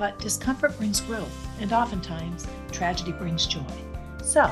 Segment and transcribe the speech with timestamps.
[0.00, 3.60] but discomfort brings growth, and oftentimes tragedy brings joy.
[4.24, 4.50] So,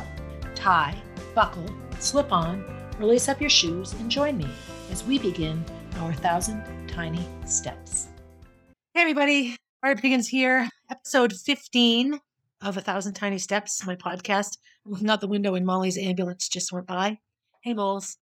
[0.54, 0.94] tie,
[1.34, 1.64] buckle,
[1.98, 2.62] slip on,
[2.98, 4.46] release up your shoes, and join me
[4.92, 5.64] as we begin
[6.00, 8.08] our thousand tiny steps.
[8.92, 12.20] Hey, everybody, Barb Higgins here, episode 15
[12.60, 14.58] of A Thousand Tiny Steps, my podcast.
[14.84, 17.20] I'm looking out the window and Molly's ambulance just went by.
[17.62, 18.18] Hey, moles.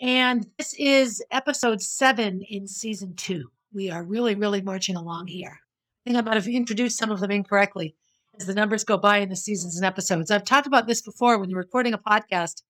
[0.00, 3.48] And this is episode seven in season two.
[3.72, 5.60] We are really, really marching along here.
[6.08, 7.94] I think I might have introduced some of them incorrectly
[8.40, 10.30] as the numbers go by in the seasons and episodes.
[10.30, 12.62] I've talked about this before when you're recording a podcast.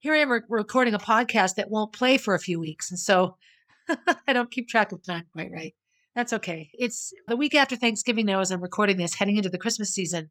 [0.00, 2.90] Here I am re- recording a podcast that won't play for a few weeks.
[2.90, 3.36] And so
[4.26, 5.72] I don't keep track of time quite right.
[6.16, 6.68] That's okay.
[6.74, 10.28] It's the week after Thanksgiving now as I'm recording this, heading into the Christmas season.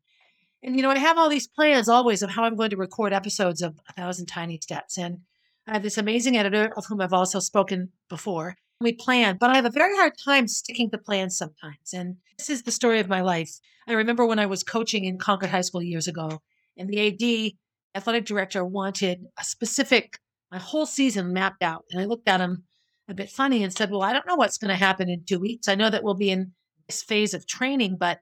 [0.61, 3.13] And, you know, I have all these plans always of how I'm going to record
[3.13, 4.97] episodes of A Thousand Tiny Steps.
[4.97, 5.19] And
[5.65, 8.57] I have this amazing editor of whom I've also spoken before.
[8.81, 11.93] We plan, but I have a very hard time sticking to plans sometimes.
[11.93, 13.59] And this is the story of my life.
[13.89, 16.41] I remember when I was coaching in Concord High School years ago,
[16.77, 17.53] and the AD,
[17.93, 20.19] athletic director, wanted a specific,
[20.49, 21.83] my whole season mapped out.
[21.91, 22.63] And I looked at him
[23.09, 25.39] a bit funny and said, Well, I don't know what's going to happen in two
[25.39, 25.67] weeks.
[25.67, 26.53] I know that we'll be in
[26.87, 28.19] this phase of training, but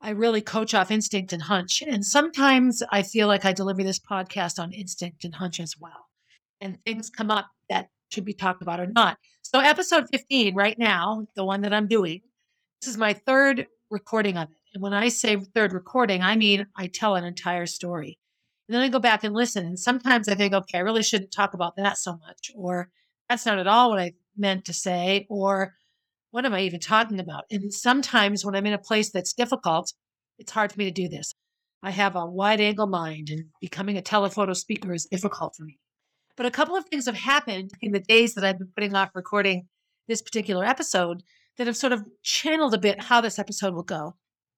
[0.00, 1.82] I really coach off instinct and hunch.
[1.82, 6.10] And sometimes I feel like I deliver this podcast on instinct and hunch as well
[6.60, 9.18] and things come up that should be talked about or not.
[9.52, 12.20] So, episode 15, right now, the one that I'm doing,
[12.80, 14.56] this is my third recording of it.
[14.74, 18.16] And when I say third recording, I mean I tell an entire story.
[18.68, 19.66] And then I go back and listen.
[19.66, 22.90] And sometimes I think, okay, I really shouldn't talk about that so much, or
[23.28, 25.74] that's not at all what I meant to say, or
[26.30, 27.42] what am I even talking about?
[27.50, 29.92] And sometimes when I'm in a place that's difficult,
[30.38, 31.34] it's hard for me to do this.
[31.82, 35.79] I have a wide angle mind, and becoming a telephoto speaker is difficult for me.
[36.40, 39.10] But a couple of things have happened in the days that I've been putting off
[39.14, 39.68] recording
[40.08, 41.22] this particular episode
[41.58, 44.14] that have sort of channeled a bit how this episode will go.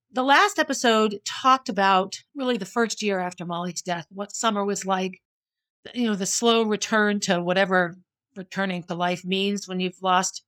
[0.09, 4.85] The last episode talked about really the first year after Molly's death, what summer was
[4.85, 5.19] like,
[5.93, 7.97] you know, the slow return to whatever
[8.37, 10.41] returning to life means when you've lost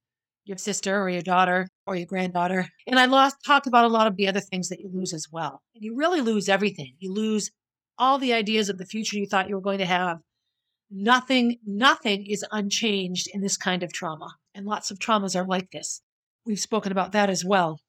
[0.46, 2.70] your sister or your daughter or your granddaughter.
[2.88, 5.28] And I lost talked about a lot of the other things that you lose as
[5.30, 5.62] well.
[5.76, 6.94] And you really lose everything.
[7.00, 7.52] You lose
[7.98, 10.20] all the ideas of the future you thought you were going to have
[10.90, 14.36] nothing, nothing is unchanged in this kind of trauma.
[14.54, 16.02] And lots of traumas are like this.
[16.46, 17.80] We've spoken about that as well.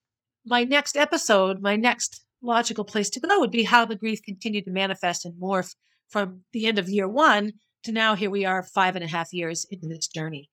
[0.44, 4.64] My next episode, my next logical place to go would be how the grief continued
[4.64, 5.74] to manifest and morph
[6.08, 7.52] from the end of year one
[7.82, 10.50] to now here we are five and a half years into this journey.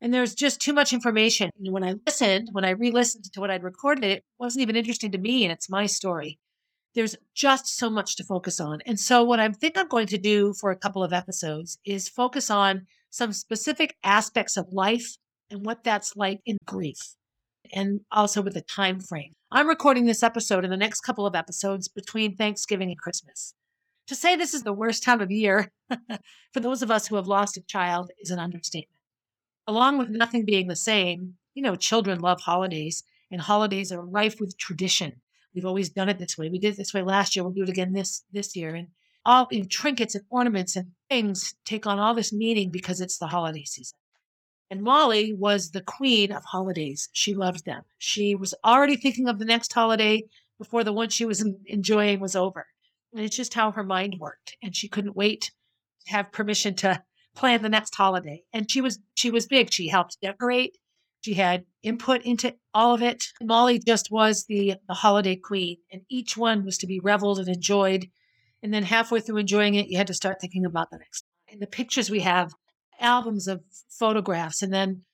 [0.00, 1.50] And there's just too much information.
[1.58, 4.76] And when I listened, when I re listened to what I'd recorded, it wasn't even
[4.76, 6.38] interesting to me, and it's my story
[6.98, 8.80] there's just so much to focus on.
[8.84, 12.08] And so, what I think I'm going to do for a couple of episodes is
[12.08, 15.16] focus on some specific aspects of life
[15.48, 17.14] and what that's like in grief,
[17.72, 19.34] and also with a time frame.
[19.52, 23.54] I'm recording this episode in the next couple of episodes between Thanksgiving and Christmas.
[24.08, 25.70] To say this is the worst time of year
[26.52, 28.98] for those of us who have lost a child is an understatement.
[29.68, 34.40] Along with nothing being the same, you know, children love holidays, and holidays are rife
[34.40, 35.20] with tradition
[35.58, 36.48] We've always done it this way.
[36.48, 37.42] We did it this way last year.
[37.42, 38.76] We'll do it again this this year.
[38.76, 38.86] And
[39.24, 43.26] all in trinkets and ornaments and things take on all this meaning because it's the
[43.26, 43.98] holiday season.
[44.70, 47.08] And Molly was the queen of holidays.
[47.12, 47.82] She loved them.
[47.98, 50.22] She was already thinking of the next holiday
[50.60, 52.64] before the one she was enjoying was over.
[53.12, 54.56] And it's just how her mind worked.
[54.62, 55.50] And she couldn't wait
[56.06, 57.02] to have permission to
[57.34, 58.44] plan the next holiday.
[58.52, 59.72] And she was she was big.
[59.72, 60.78] She helped decorate.
[61.20, 63.24] She had input into all of it.
[63.42, 67.48] Molly just was the, the holiday queen, and each one was to be reveled and
[67.48, 68.08] enjoyed.
[68.62, 71.24] And then halfway through enjoying it, you had to start thinking about the next.
[71.50, 72.52] And the pictures we have,
[73.00, 75.04] albums of photographs, and then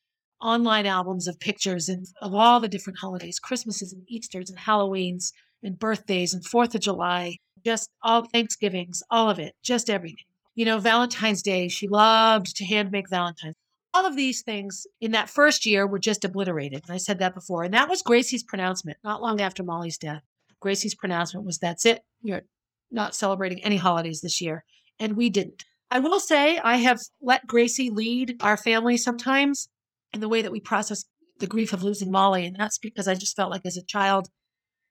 [0.40, 5.32] online albums of pictures and of all the different holidays, Christmases and Easters and Halloweens
[5.62, 10.24] and birthdays and Fourth of July, just all Thanksgivings, all of it, just everything.
[10.54, 13.56] You know, Valentine's Day, she loved to hand make Valentine's
[13.94, 16.82] all of these things in that first year were just obliterated.
[16.86, 17.62] And I said that before.
[17.62, 20.22] And that was Gracie's pronouncement, not long after Molly's death.
[20.60, 22.02] Gracie's pronouncement was that's it.
[22.22, 22.42] You're
[22.90, 24.64] not celebrating any holidays this year.
[24.98, 25.64] And we didn't.
[25.90, 29.68] I will say I have let Gracie lead our family sometimes
[30.12, 31.04] in the way that we process
[31.38, 32.46] the grief of losing Molly.
[32.46, 34.28] And that's because I just felt like as a child,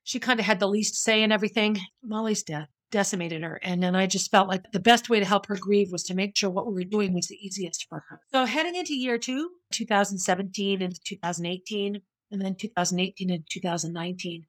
[0.04, 1.78] she kind of had the least say in everything.
[2.04, 3.60] Molly's death decimated her.
[3.64, 6.14] And then I just felt like the best way to help her grieve was to
[6.14, 8.22] make sure what we were doing was the easiest for her.
[8.32, 12.02] So heading into year two, 2017 and 2018,
[12.32, 14.46] and then 2018 and 2019,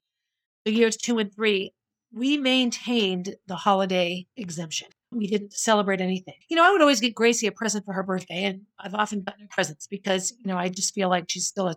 [0.67, 1.73] the years two and three,
[2.13, 4.89] we maintained the holiday exemption.
[5.11, 6.35] We didn't celebrate anything.
[6.51, 9.23] You know, I would always get Gracie a present for her birthday, and I've often
[9.23, 11.77] gotten her presents because, you know, I just feel like she's still a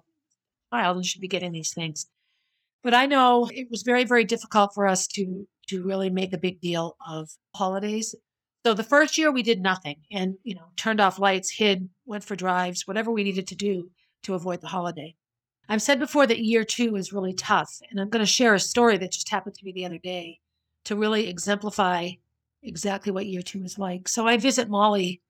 [0.73, 2.07] child and should be getting these things.
[2.83, 6.37] But I know it was very, very difficult for us to to really make a
[6.37, 8.15] big deal of holidays.
[8.65, 12.23] So the first year we did nothing and, you know, turned off lights, hid, went
[12.23, 13.89] for drives, whatever we needed to do
[14.23, 15.15] to avoid the holiday.
[15.69, 18.59] I've said before that year two is really tough, and I'm going to share a
[18.59, 20.39] story that just happened to me the other day
[20.85, 22.11] to really exemplify
[22.63, 24.07] exactly what year two is like.
[24.07, 25.21] So I visit Molly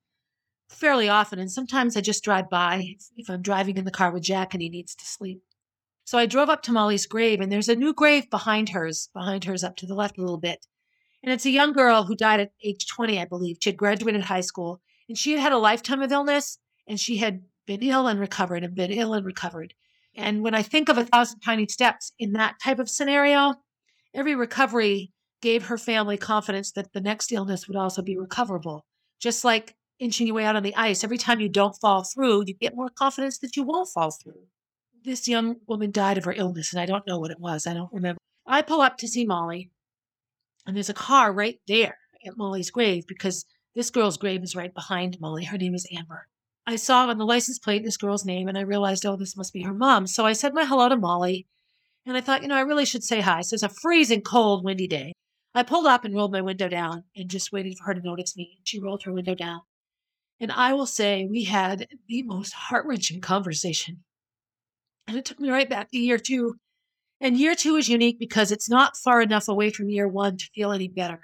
[0.70, 4.24] fairly often, and sometimes I just drive by if I'm driving in the car with
[4.24, 5.42] Jack and he needs to sleep.
[6.08, 9.44] So I drove up to Molly's grave, and there's a new grave behind hers, behind
[9.44, 10.66] hers up to the left a little bit.
[11.22, 13.58] And it's a young girl who died at age 20, I believe.
[13.60, 17.18] She had graduated high school, and she had had a lifetime of illness, and she
[17.18, 19.74] had been ill and recovered, and been ill and recovered.
[20.16, 23.56] And when I think of a thousand tiny steps in that type of scenario,
[24.14, 25.12] every recovery
[25.42, 28.86] gave her family confidence that the next illness would also be recoverable.
[29.20, 32.46] Just like inching your way out on the ice, every time you don't fall through,
[32.48, 34.48] you get more confidence that you won't fall through
[35.04, 37.68] this young woman died of her illness, and I don't know what it was.
[37.68, 38.20] I don't remember.
[38.46, 39.70] I pull up to see Molly,
[40.66, 43.46] and there's a car right there at Molly's grave because
[43.76, 45.46] this girl's grave is right behind Molly.
[45.46, 46.28] Her name is Amber.
[46.66, 49.54] I saw on the license plate this girl's name, and I realized, oh, this must
[49.54, 50.08] be her mom.
[50.08, 51.48] So I said my hello to Molly,
[52.06, 53.42] and I thought, you know, I really should say hi.
[53.42, 55.14] So it's a freezing, cold, windy day.
[55.56, 58.36] I pulled up and rolled my window down and just waited for her to notice
[58.38, 58.60] me.
[58.64, 59.62] She rolled her window down.
[60.40, 64.04] And I will say we had the most heart wrenching conversation.
[65.08, 66.56] And it took me right back to year two.
[67.20, 70.50] And year two is unique because it's not far enough away from year one to
[70.54, 71.22] feel any better.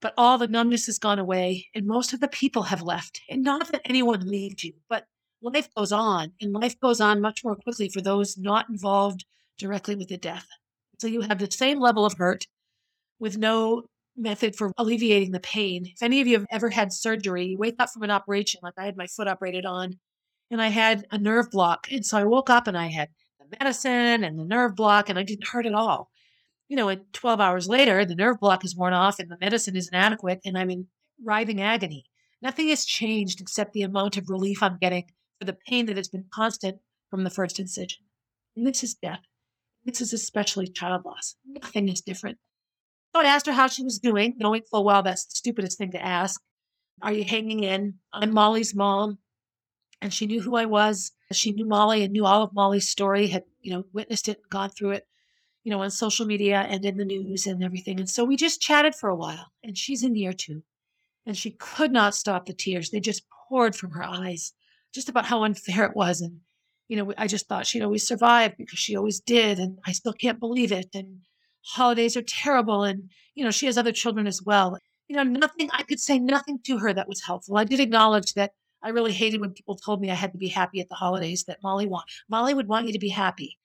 [0.00, 3.20] But all the numbness has gone away, and most of the people have left.
[3.28, 5.06] And not that anyone leaves you, but
[5.42, 9.24] life goes on, and life goes on much more quickly for those not involved
[9.58, 10.46] directly with the death.
[10.98, 12.46] So you have the same level of hurt
[13.18, 13.82] with no
[14.16, 15.86] method for alleviating the pain.
[15.86, 18.74] If any of you have ever had surgery, you wake up from an operation, like
[18.76, 19.98] I had my foot operated on,
[20.52, 21.88] and I had a nerve block.
[21.90, 23.08] And so I woke up and I had
[23.40, 26.10] the medicine and the nerve block, and I didn't hurt at all.
[26.68, 29.76] You know, and 12 hours later, the nerve block is worn off and the medicine
[29.76, 30.86] is inadequate, and I'm in
[31.24, 32.04] writhing agony.
[32.42, 35.06] Nothing has changed except the amount of relief I'm getting
[35.38, 36.78] for the pain that has been constant
[37.08, 38.04] from the first incision.
[38.54, 39.20] And this is death.
[39.84, 41.36] This is especially child loss.
[41.46, 42.38] Nothing is different.
[43.14, 45.92] So I asked her how she was doing, knowing full well that's the stupidest thing
[45.92, 46.40] to ask.
[47.00, 47.94] Are you hanging in?
[48.12, 49.18] I'm Molly's mom
[50.02, 51.12] and she knew who I was.
[51.30, 54.68] She knew Molly and knew all of Molly's story, had, you know, witnessed it, gone
[54.68, 55.06] through it,
[55.62, 58.00] you know, on social media and in the news and everything.
[58.00, 59.52] And so we just chatted for a while.
[59.62, 60.64] And she's in year two.
[61.24, 62.90] And she could not stop the tears.
[62.90, 64.52] They just poured from her eyes,
[64.92, 66.20] just about how unfair it was.
[66.20, 66.40] And,
[66.88, 69.60] you know, I just thought she'd always survive because she always did.
[69.60, 70.88] And I still can't believe it.
[70.94, 71.20] And
[71.64, 72.82] holidays are terrible.
[72.82, 74.76] And, you know, she has other children as well.
[75.06, 77.56] You know, nothing, I could say nothing to her that was helpful.
[77.56, 78.50] I did acknowledge that
[78.82, 81.44] I really hated when people told me I had to be happy at the holidays,
[81.44, 83.58] that Molly want Molly would want you to be happy.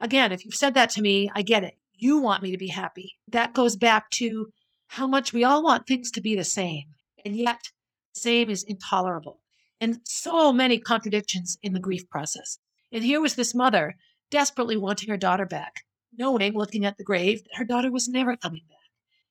[0.00, 1.76] Again, if you've said that to me, I get it.
[1.94, 3.16] You want me to be happy.
[3.26, 4.52] That goes back to
[4.86, 6.84] how much we all want things to be the same.
[7.24, 7.70] And yet,
[8.14, 9.40] same is intolerable.
[9.80, 12.58] And so many contradictions in the grief process.
[12.92, 13.96] And here was this mother
[14.30, 15.84] desperately wanting her daughter back,
[16.16, 18.77] knowing, looking at the grave, that her daughter was never coming back.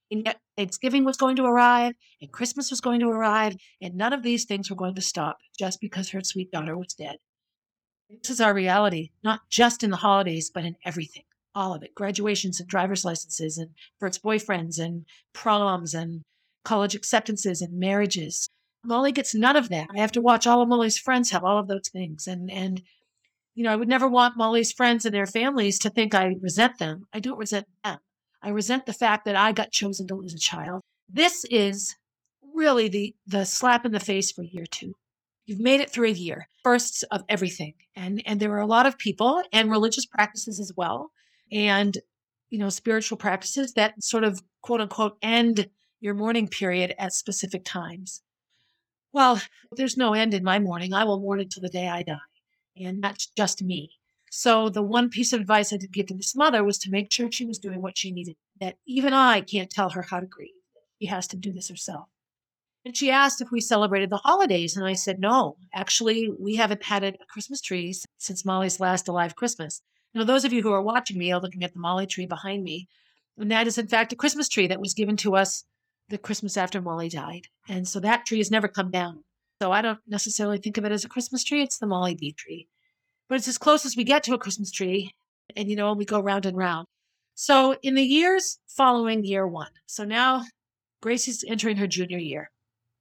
[0.09, 4.13] And yet Thanksgiving was going to arrive and Christmas was going to arrive, and none
[4.13, 7.17] of these things were going to stop just because her sweet daughter was dead.
[8.09, 11.23] This is our reality, not just in the holidays, but in everything.
[11.53, 16.23] All of it graduations and driver's licenses, and first boyfriends, and proms, and
[16.63, 18.47] college acceptances, and marriages.
[18.85, 19.89] Molly gets none of that.
[19.93, 22.27] I have to watch all of Molly's friends have all of those things.
[22.27, 22.81] And, and,
[23.55, 26.77] you know, I would never want Molly's friends and their families to think I resent
[26.79, 27.07] them.
[27.11, 27.97] I don't resent them.
[28.47, 30.81] I resent the fact that I got chosen to lose a child.
[31.09, 31.97] This is
[32.55, 34.93] really the, the slap in the face for year two.
[35.45, 37.73] You've made it through a year, firsts of everything.
[37.93, 41.11] And, and there are a lot of people and religious practices as well.
[41.51, 41.97] And,
[42.49, 45.67] you know, spiritual practices that sort of quote unquote end
[45.99, 48.21] your mourning period at specific times.
[49.11, 49.41] Well,
[49.73, 50.93] there's no end in my mourning.
[50.93, 52.15] I will mourn until the day I die.
[52.77, 53.91] And that's just me.
[54.29, 57.11] So the one piece of advice I did give to this mother was to make
[57.11, 60.25] sure she was doing what she needed, that even I can't tell her how to
[60.25, 60.51] grieve.
[61.01, 62.07] She has to do this herself.
[62.85, 64.77] And she asked if we celebrated the holidays.
[64.77, 69.35] And I said, no, actually, we haven't had a Christmas tree since Molly's last alive
[69.35, 69.81] Christmas.
[70.13, 72.63] Now, those of you who are watching me are looking at the Molly tree behind
[72.63, 72.87] me.
[73.37, 75.65] And that is, in fact, a Christmas tree that was given to us
[76.09, 77.47] the Christmas after Molly died.
[77.67, 79.23] And so that tree has never come down.
[79.61, 81.61] So I don't necessarily think of it as a Christmas tree.
[81.61, 82.67] It's the Molly B tree.
[83.29, 85.11] But it's as close as we get to a Christmas tree.
[85.55, 86.87] And, you know, we go round and round.
[87.35, 90.43] So in the years following year one, so now
[91.01, 92.49] Gracie's entering her junior year.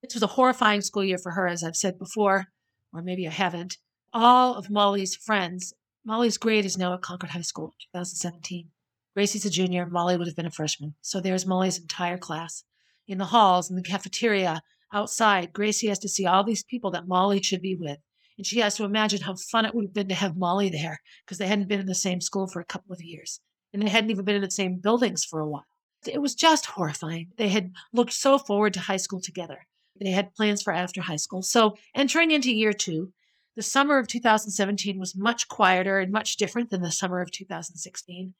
[0.02, 2.46] This was a horrifying school year for her, as I've said before,
[2.92, 3.78] or maybe I haven't.
[4.12, 5.72] All of Molly's friends,
[6.04, 8.68] Molly's grade is now at Concord High School, 2017.
[9.14, 10.94] Gracie's a junior, Molly would have been a freshman.
[11.00, 12.62] So there's Molly's entire class.
[13.08, 14.60] In the halls, in the cafeteria,
[14.92, 17.98] outside, Gracie has to see all these people that Molly should be with.
[18.36, 21.00] And she has to imagine how fun it would have been to have Molly there
[21.24, 23.40] because they hadn't been in the same school for a couple of years
[23.72, 25.66] and they hadn't even been in the same buildings for a while.
[26.06, 27.28] It was just horrifying.
[27.36, 29.66] They had looked so forward to high school together.
[30.00, 31.42] They had plans for after high school.
[31.42, 33.12] So, entering into year two,
[33.54, 38.34] the summer of 2017 was much quieter and much different than the summer of 2016.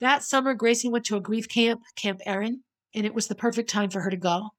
[0.00, 2.62] That summer, Gracie went to a grief camp, Camp Erin,
[2.94, 4.50] and it was the perfect time for her to go.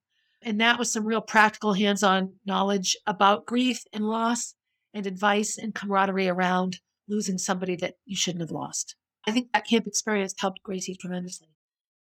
[0.42, 4.56] And that was some real practical hands on knowledge about grief and loss
[4.94, 8.96] and advice and camaraderie around losing somebody that you shouldn't have lost.
[9.26, 11.50] I think that camp experience helped Gracie tremendously.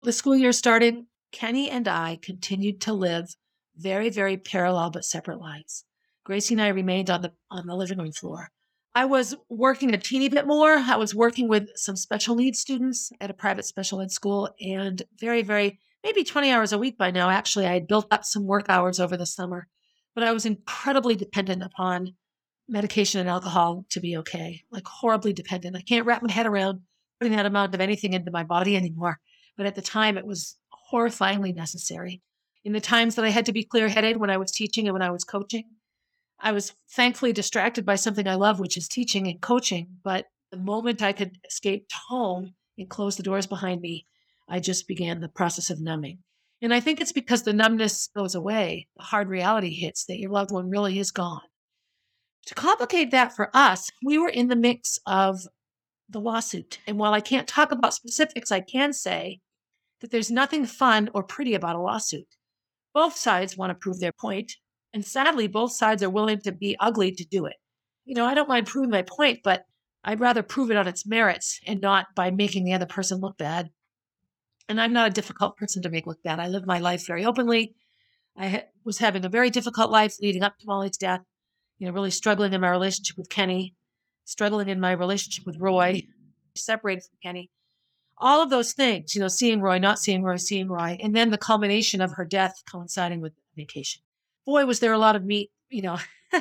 [0.04, 3.36] The school year started, Kenny and I continued to live
[3.76, 5.86] very, very parallel but separate lives.
[6.24, 8.50] Gracie and I remained on the on the living room floor.
[8.94, 10.74] I was working a teeny bit more.
[10.74, 15.02] I was working with some special needs students at a private special ed school and
[15.18, 17.30] very, very, maybe 20 hours a week by now.
[17.30, 19.68] Actually, I had built up some work hours over the summer,
[20.14, 22.16] but I was incredibly dependent upon
[22.72, 25.75] medication and alcohol to be okay, like horribly dependent.
[25.75, 26.82] I can't wrap my head around
[27.20, 29.20] putting that amount of anything into my body anymore.
[29.58, 30.58] But at the time, it was
[30.92, 32.22] horrifyingly necessary.
[32.63, 34.94] In the times that I had to be clear headed when I was teaching and
[34.94, 35.66] when I was coaching,
[36.40, 39.88] I was thankfully distracted by something I love, which is teaching and coaching.
[40.04, 44.08] But the moment I could escape home and close the doors behind me,
[44.48, 46.20] I just began the process of numbing.
[46.62, 50.32] And I think it's because the numbness goes away, the hard reality hits that your
[50.32, 51.42] loved one really is gone.
[52.48, 55.48] To complicate that for us, we were in the mix of
[56.10, 56.80] the lawsuit.
[56.88, 59.40] And while I can't talk about specifics, I can say
[60.02, 62.28] that there's nothing fun or pretty about a lawsuit.
[62.94, 64.54] Both sides want to prove their point,
[64.94, 67.56] and sadly, both sides are willing to be ugly to do it.
[68.04, 69.66] You know, I don't mind proving my point, but
[70.04, 73.38] I'd rather prove it on its merits and not by making the other person look
[73.38, 73.70] bad.
[74.68, 76.40] And I'm not a difficult person to make look bad.
[76.40, 77.76] I live my life very openly.
[78.36, 81.22] I was having a very difficult life leading up to Molly's death,
[81.82, 83.74] you know, really struggling in my relationship with Kenny
[84.26, 86.12] struggling in my relationship with Roy, mm-hmm.
[86.56, 87.50] separated from Kenny.
[88.18, 91.32] All of those things, you know, seeing Roy, not seeing Roy, seeing Roy, and then
[91.32, 94.02] the culmination of her death coinciding with vacation.
[94.46, 95.98] Boy, was there a lot of meat, you know.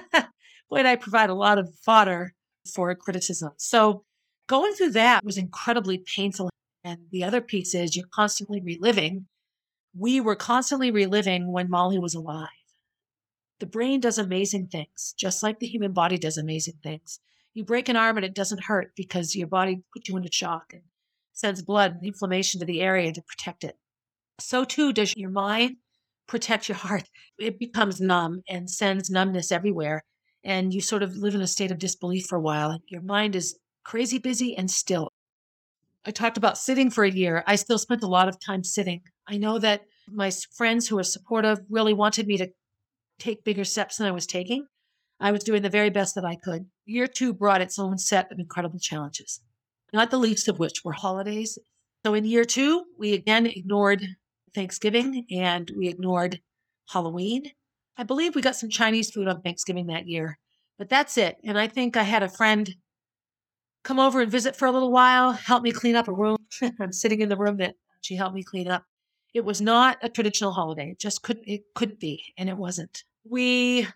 [0.71, 2.35] boy, did I provide a lot of fodder
[2.75, 3.53] for criticism.
[3.57, 4.05] So
[4.47, 6.51] going through that was incredibly painful.
[6.85, 9.27] And the other piece is you're constantly reliving.
[9.97, 12.49] We were constantly reliving when Molly was alive.
[13.61, 17.21] The brain does amazing things, just like the human body does amazing things.
[17.53, 20.73] You break an arm and it doesn't hurt because your body puts you into shock
[20.73, 20.83] and
[21.33, 23.79] sends blood and inflammation to the area to protect it.
[24.39, 25.77] So too does your mind
[26.27, 27.11] protect your heart.
[27.39, 30.05] It becomes numb and sends numbness everywhere.
[30.43, 32.81] And you sort of live in a state of disbelief for a while.
[32.89, 35.13] Your mind is crazy busy and still.
[36.07, 37.45] I talked about sitting for a year.
[37.47, 39.03] I still spent a lot of time sitting.
[39.27, 42.49] I know that my friends who were supportive really wanted me to
[43.21, 44.67] take bigger steps than I was taking.
[45.21, 46.67] I was doing the very best that I could.
[46.87, 49.41] Year two brought its own set of incredible challenges,
[49.93, 51.59] not the least of which were holidays.
[52.05, 54.05] So in year two, we again ignored
[54.55, 56.41] Thanksgiving and we ignored
[56.89, 57.51] Halloween.
[57.97, 60.39] I believe we got some Chinese food on Thanksgiving that year,
[60.79, 61.37] but that's it.
[61.45, 62.75] And I think I had a friend
[63.85, 66.39] come over and visit for a little while, help me clean up a room.
[66.81, 68.85] I'm sitting in the room that she helped me clean up.
[69.35, 70.91] It was not a traditional holiday.
[70.93, 73.05] It just couldn't it couldn't be, and it wasn't.
[73.29, 73.87] We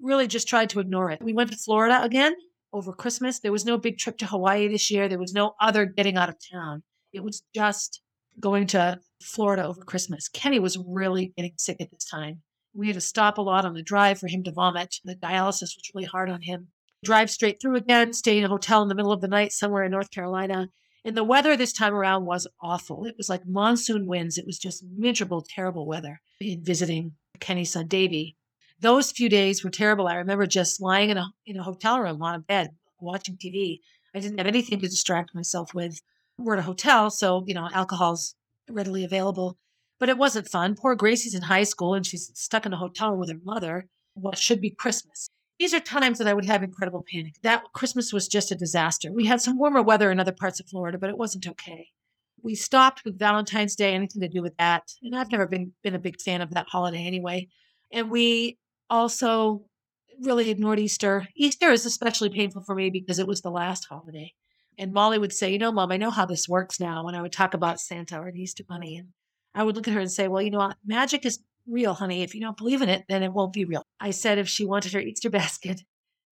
[0.00, 1.22] really just tried to ignore it.
[1.22, 2.34] We went to Florida again
[2.72, 3.40] over Christmas.
[3.40, 5.08] There was no big trip to Hawaii this year.
[5.08, 6.82] There was no other getting out of town.
[7.12, 8.02] It was just
[8.38, 10.28] going to Florida over Christmas.
[10.28, 12.42] Kenny was really getting sick at this time.
[12.74, 14.96] We had to stop a lot on the drive for him to vomit.
[15.04, 16.68] The dialysis was really hard on him.
[17.04, 19.84] Drive straight through again, stay in a hotel in the middle of the night somewhere
[19.84, 20.68] in North Carolina.
[21.04, 23.06] And the weather this time around was awful.
[23.06, 24.36] It was like monsoon winds.
[24.36, 28.36] It was just miserable, terrible weather in visiting Kenny's son Davy
[28.80, 30.06] those few days were terrible.
[30.06, 33.80] I remember just lying in a in a hotel room on a bed watching TV.
[34.14, 36.00] I didn't have anything to distract myself with.
[36.38, 38.34] We're at a hotel, so you know alcohol's
[38.68, 39.58] readily available,
[39.98, 40.74] but it wasn't fun.
[40.74, 43.88] Poor Gracie's in high school and she's stuck in a hotel with her mother.
[44.14, 45.28] What should be Christmas.
[45.58, 47.34] these are times that I would have incredible panic.
[47.42, 49.12] That Christmas was just a disaster.
[49.12, 51.88] We had some warmer weather in other parts of Florida, but it wasn't okay.
[52.42, 54.82] We stopped with Valentine's Day, anything to do with that.
[55.02, 57.48] And I've never been, been a big fan of that holiday anyway.
[57.92, 58.58] And we
[58.90, 59.64] also
[60.20, 61.26] really ignored Easter.
[61.36, 64.32] Easter is especially painful for me because it was the last holiday.
[64.78, 67.22] And Molly would say, You know, Mom, I know how this works now when I
[67.22, 68.96] would talk about Santa or the Easter Bunny.
[68.96, 69.08] And
[69.54, 70.76] I would look at her and say, Well, you know what?
[70.84, 72.22] Magic is real, honey.
[72.22, 73.82] If you don't believe in it, then it won't be real.
[74.00, 75.82] I said if she wanted her Easter basket,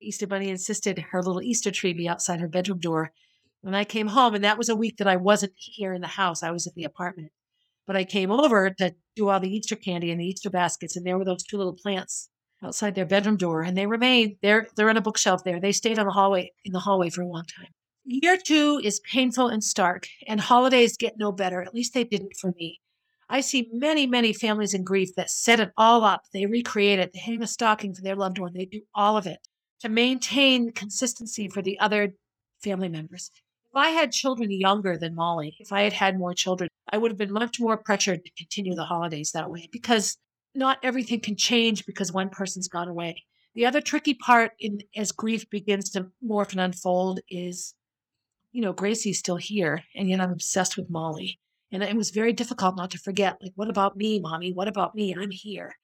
[0.02, 3.12] Easter Bunny insisted her little Easter tree be outside her bedroom door.
[3.62, 6.08] When I came home, and that was a week that I wasn't here in the
[6.08, 7.32] house, I was at the apartment.
[7.88, 11.06] But I came over to do all the Easter candy and the Easter baskets, and
[11.06, 12.30] there were those two little plants
[12.64, 14.38] outside their bedroom door, and they remained.
[14.42, 15.60] They're they're on a bookshelf there.
[15.60, 17.70] They stayed on the hallway in the hallway for a long time.
[18.06, 21.62] Year two is painful and stark, and holidays get no better.
[21.62, 22.80] At least they didn't for me.
[23.30, 26.24] I see many, many families in grief that set it all up.
[26.34, 27.14] They recreate it.
[27.14, 28.54] They hang a stocking for their loved one.
[28.54, 29.40] They do all of it
[29.80, 32.14] to maintain consistency for the other
[32.64, 33.32] family members.
[33.66, 37.12] If I had children younger than Molly, if I had had more children, I would
[37.12, 40.18] have been much more pressured to continue the holidays that way because
[40.56, 43.24] not everything can change because one person's gone away.
[43.56, 47.76] The other tricky part in as grief begins to morph and unfold is,
[48.52, 51.40] you know, Gracie's still here, and yet I'm obsessed with Molly.
[51.72, 54.54] And it was very difficult not to forget, like, what about me, mommy?
[54.54, 55.16] What about me?
[55.16, 55.76] I'm here.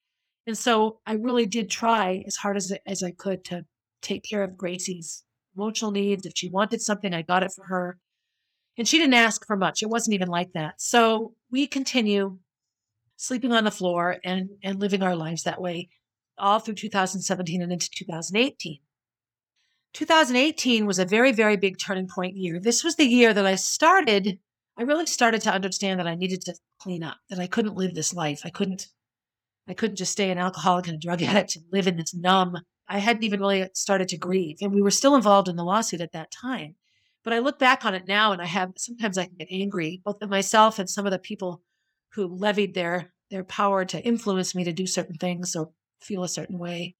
[0.46, 3.64] And so I really did try as hard as, as I could to
[4.02, 5.24] take care of Gracie's
[5.56, 6.26] emotional needs.
[6.26, 7.98] If she wanted something, I got it for her.
[8.78, 9.82] And she didn't ask for much.
[9.82, 10.80] It wasn't even like that.
[10.80, 12.38] So we continue
[13.20, 15.90] sleeping on the floor and, and living our lives that way
[16.38, 18.78] all through 2017 and into 2018.
[19.92, 22.58] 2018 was a very, very big turning point year.
[22.58, 24.38] This was the year that I started
[24.78, 27.94] I really started to understand that I needed to clean up, that I couldn't live
[27.94, 28.40] this life.
[28.46, 28.88] I couldn't
[29.68, 32.56] I couldn't just stay an alcoholic and a drug addict and live in this numb.
[32.88, 34.56] I hadn't even really started to grieve.
[34.62, 36.76] And we were still involved in the lawsuit at that time.
[37.22, 40.00] But I look back on it now and I have sometimes I can get angry,
[40.02, 41.60] both at myself and some of the people
[42.12, 46.28] who levied their their power to influence me to do certain things or feel a
[46.28, 46.96] certain way.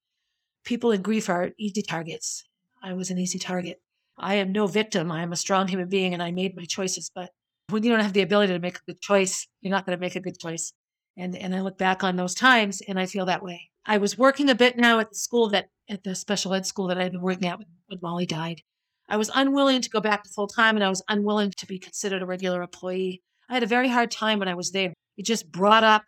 [0.63, 2.43] People in grief are easy targets.
[2.81, 3.81] I was an easy target.
[4.17, 5.11] I am no victim.
[5.11, 7.31] I am a strong human being and I made my choices, but
[7.69, 10.01] when you don't have the ability to make a good choice, you're not going to
[10.01, 10.73] make a good choice.
[11.17, 13.69] And and I look back on those times and I feel that way.
[13.85, 16.87] I was working a bit now at the school that at the special ed school
[16.87, 18.61] that I had been working at when, when Molly died.
[19.09, 21.79] I was unwilling to go back to full time and I was unwilling to be
[21.79, 23.21] considered a regular employee.
[23.49, 24.93] I had a very hard time when I was there.
[25.21, 26.03] It just brought up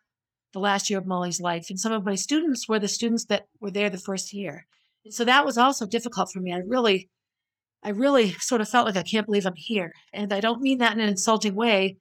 [0.54, 1.68] the last year of Molly's life.
[1.70, 4.66] And some of my students were the students that were there the first year.
[5.06, 6.52] And so that was also difficult for me.
[6.52, 7.12] I really
[7.84, 9.92] I really sort of felt like I can't believe I'm here.
[10.14, 11.98] And I don't mean that in an insulting way.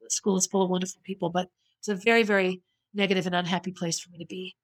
[0.00, 1.48] The school is full of wonderful people, but
[1.80, 2.62] it's a very, very
[2.94, 4.54] negative and unhappy place for me to be.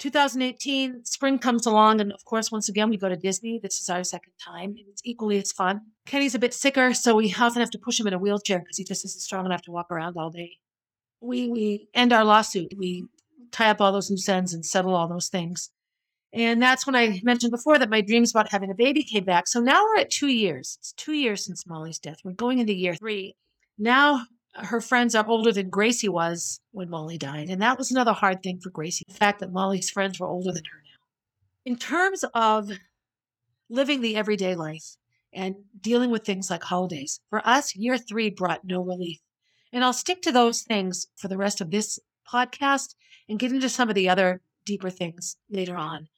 [0.00, 3.60] 2018, spring comes along, and of course, once again, we go to Disney.
[3.62, 5.82] This is our second time, and it's equally as fun.
[6.04, 8.76] Kenny's a bit sicker, so we often have to push him in a wheelchair because
[8.76, 10.58] he just isn't strong enough to walk around all day.
[11.20, 12.74] We we end our lawsuit.
[12.76, 13.06] We
[13.50, 15.70] tie up all those loose ends and settle all those things.
[16.32, 19.48] And that's when I mentioned before that my dreams about having a baby came back.
[19.48, 20.76] So now we're at two years.
[20.80, 22.18] It's two years since Molly's death.
[22.22, 23.34] We're going into year three.
[23.78, 27.48] Now her friends are older than Gracie was when Molly died.
[27.48, 30.52] And that was another hard thing for Gracie the fact that Molly's friends were older
[30.52, 31.70] than her now.
[31.72, 32.70] In terms of
[33.70, 34.96] living the everyday life
[35.32, 39.20] and dealing with things like holidays, for us, year three brought no relief.
[39.72, 41.98] And I'll stick to those things for the rest of this
[42.30, 42.94] podcast
[43.28, 46.08] and get into some of the other deeper things later on.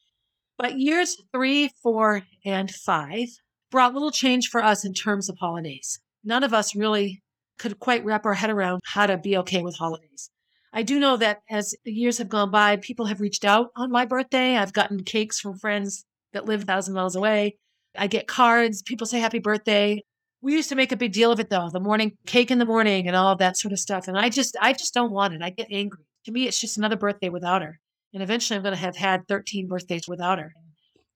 [0.59, 3.29] But years three, four, and five
[3.71, 6.01] brought little change for us in terms of holidays.
[6.23, 7.23] None of us really
[7.59, 10.31] could quite wrap our head around how to be okay with holidays.
[10.73, 13.91] I do know that as the years have gone by, people have reached out on
[13.91, 14.57] my birthday.
[14.57, 17.57] I've gotten cakes from friends that live a thousand miles away.
[17.97, 18.83] I get cards.
[18.83, 20.03] People say happy birthday.
[20.43, 22.65] We used to make a big deal of it though, the morning cake in the
[22.65, 24.09] morning and all that sort of stuff.
[24.09, 25.43] And I just, I just don't want it.
[25.43, 26.05] I get angry.
[26.25, 27.79] To me, it's just another birthday without her.
[28.13, 30.53] And eventually I'm going to have had 13 birthdays without her.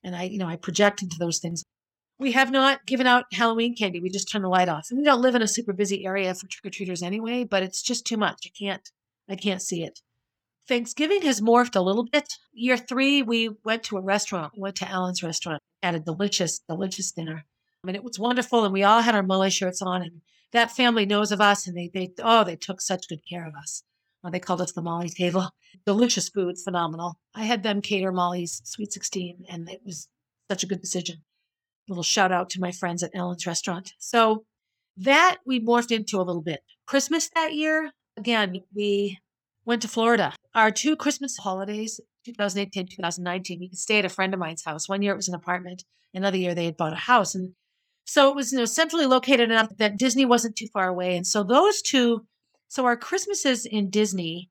[0.03, 1.65] And I, you know, I project into those things.
[2.19, 4.01] We have not given out Halloween candy.
[4.01, 4.87] We just turn the light off.
[4.91, 7.63] And we don't live in a super busy area for trick or treaters anyway, but
[7.63, 8.47] it's just too much.
[8.47, 8.89] I can't,
[9.29, 10.01] I can't see it.
[10.69, 12.27] Thanksgiving has morphed a little bit.
[12.53, 14.53] Year three, we went to a restaurant.
[14.55, 17.45] We went to Alan's restaurant, had a delicious, delicious dinner.
[17.85, 18.65] I mean, it was wonderful.
[18.65, 20.01] And we all had our Molly shirts on.
[20.01, 21.67] And that family knows of us.
[21.67, 23.83] And they, they, oh, they took such good care of us.
[24.23, 25.51] Well, they called us the Molly table.
[25.85, 27.19] Delicious food, phenomenal.
[27.35, 30.09] I had them cater Molly's Sweet 16, and it was
[30.51, 31.17] such a good decision.
[31.87, 33.93] A little shout out to my friends at Alan's restaurant.
[33.99, 34.47] So
[34.97, 36.61] that we morphed into a little bit.
[36.87, 39.19] Christmas that year, again, we
[39.67, 40.33] went to Florida.
[40.55, 44.89] Our two Christmas holidays 2018, 2019, we stayed at a friend of mine's house.
[44.89, 47.35] One year it was an apartment, another year they had bought a house.
[47.35, 47.55] And
[48.05, 51.17] so it was, you know, centrally located enough that Disney wasn't too far away.
[51.17, 52.27] And so those two,
[52.69, 54.51] so our Christmases in Disney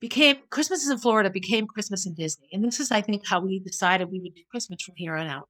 [0.00, 2.48] became Christmases in Florida became Christmas in Disney.
[2.52, 5.26] And this is, I think, how we decided we would do Christmas from here on
[5.26, 5.48] out.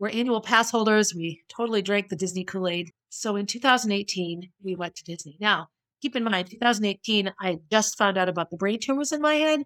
[0.00, 1.14] We're annual pass holders.
[1.14, 2.90] We totally drank the Disney Kool Aid.
[3.08, 5.36] So in 2018, we went to Disney.
[5.40, 5.68] Now,
[6.02, 9.62] keep in mind, 2018, I just found out about the brain tumors in my head.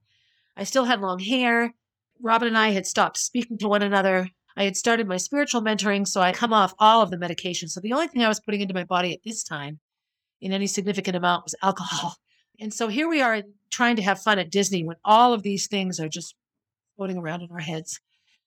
[0.57, 1.75] I still had long hair.
[2.21, 4.29] Robin and I had stopped speaking to one another.
[4.59, 7.68] I had started my spiritual mentoring, so I come off all of the medication.
[7.68, 9.79] So the only thing I was putting into my body at this time
[10.40, 12.16] in any significant amount was alcohol.
[12.61, 15.68] And so here we are trying to have fun at Disney when all of these
[15.68, 16.35] things are just
[16.97, 18.01] floating around in our heads.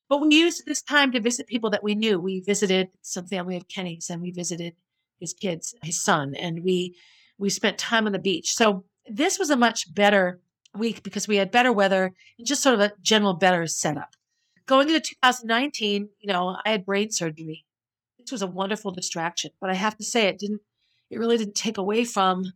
[0.10, 2.20] But we used this time to visit people that we knew.
[2.20, 4.76] We visited some family of Kenny's and we visited
[5.22, 6.98] his kids, his son, and we
[7.38, 8.54] we spent time on the beach.
[8.54, 10.42] So this was a much better
[10.76, 14.18] week because we had better weather and just sort of a general better setup.
[14.66, 17.66] Going into 2019, you know, I had brain surgery.
[18.20, 20.62] This was a wonderful distraction, but I have to say it didn't
[21.10, 22.54] it really didn't take away from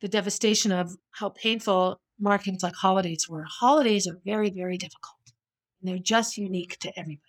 [0.00, 3.44] the devastation of how painful markings like holidays were.
[3.44, 5.16] Holidays are very, very difficult.
[5.80, 7.22] And they're just unique to everybody.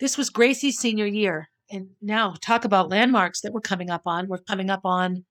[0.00, 1.48] This was Gracie's senior year.
[1.70, 4.26] And now talk about landmarks that we're coming up on.
[4.28, 5.24] We're coming up on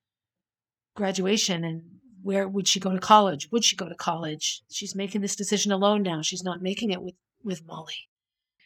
[0.96, 1.82] graduation and
[2.22, 3.50] where would she go to college?
[3.52, 4.62] Would she go to college?
[4.70, 6.22] She's making this decision alone now.
[6.22, 8.08] She's not making it with, with Molly.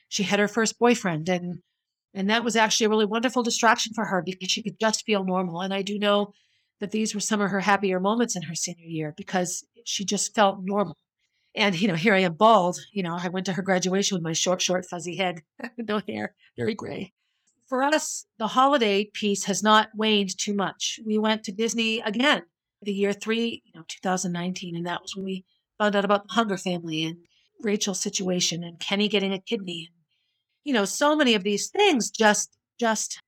[0.10, 1.62] She had her first boyfriend and
[2.14, 5.24] and that was actually a really wonderful distraction for her because she could just feel
[5.24, 5.62] normal.
[5.62, 6.34] And I do know
[6.80, 10.34] that these were some of her happier moments in her senior year because she just
[10.34, 10.98] felt normal.
[11.54, 12.80] And, you know, here I am bald.
[12.92, 15.42] You know, I went to her graduation with my short, short, fuzzy head,
[15.78, 17.14] no hair, very gray.
[17.68, 21.00] For us, the holiday piece has not waned too much.
[21.06, 22.44] We went to Disney again
[22.82, 24.76] the year three, you know, 2019.
[24.76, 25.46] And that was when we
[25.78, 27.18] found out about the Hunger family and
[27.62, 29.90] Rachel's situation and Kenny getting a kidney.
[30.64, 33.20] You know, so many of these things just, just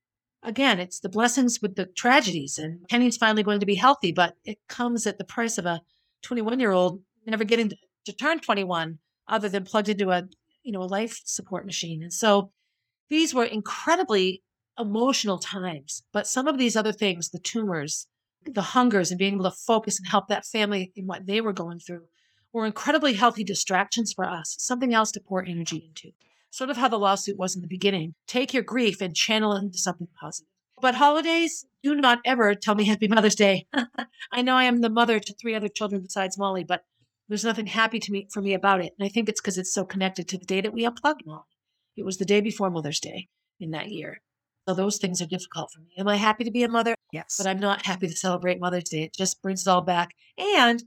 [0.42, 2.58] again, it's the blessings with the tragedies.
[2.58, 5.80] And Kenny's finally going to be healthy, but it comes at the price of a
[6.22, 7.76] 21 year old never getting to,
[8.18, 10.24] turn 21 other than plugged into a,
[10.64, 12.02] you know, a life support machine.
[12.02, 12.50] And so
[13.08, 14.42] these were incredibly
[14.78, 16.02] emotional times.
[16.12, 18.08] But some of these other things, the tumors,
[18.44, 21.52] the hungers, and being able to focus and help that family in what they were
[21.52, 22.04] going through,
[22.52, 26.12] were incredibly healthy distractions for us, something else to pour energy into
[26.50, 28.14] sort of how the lawsuit was in the beginning.
[28.26, 30.48] Take your grief and channel it into something positive.
[30.80, 33.66] But holidays, do not ever tell me Happy Mother's Day.
[34.32, 36.82] I know I am the mother to three other children besides Molly, but
[37.28, 38.92] there's nothing happy to me for me about it.
[38.98, 41.42] And I think it's because it's so connected to the day that we unplugged Molly.
[41.96, 43.28] It was the day before Mother's Day
[43.60, 44.20] in that year.
[44.68, 45.90] So those things are difficult for me.
[45.98, 46.94] Am I happy to be a mother?
[47.12, 47.36] Yes.
[47.36, 49.04] But I'm not happy to celebrate Mother's Day.
[49.04, 50.10] It just brings it all back.
[50.38, 50.82] And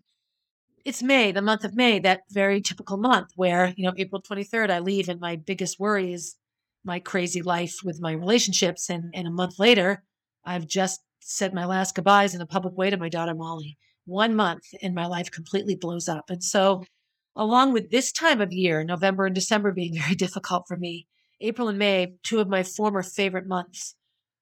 [0.85, 4.69] it's May, the month of May, that very typical month where, you know, April 23rd,
[4.69, 6.35] I leave and my biggest worry is
[6.83, 8.89] my crazy life with my relationships.
[8.89, 10.03] And, and a month later,
[10.43, 13.77] I've just said my last goodbyes in a public way to my daughter, Molly.
[14.05, 16.29] One month and my life completely blows up.
[16.29, 16.83] And so,
[17.35, 21.07] along with this time of year, November and December being very difficult for me,
[21.39, 23.95] April and May, two of my former favorite months,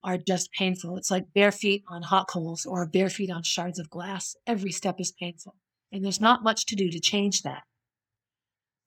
[0.04, 0.98] are just painful.
[0.98, 4.36] It's like bare feet on hot coals or bare feet on shards of glass.
[4.48, 5.56] Every step is painful.
[5.92, 7.64] And there's not much to do to change that.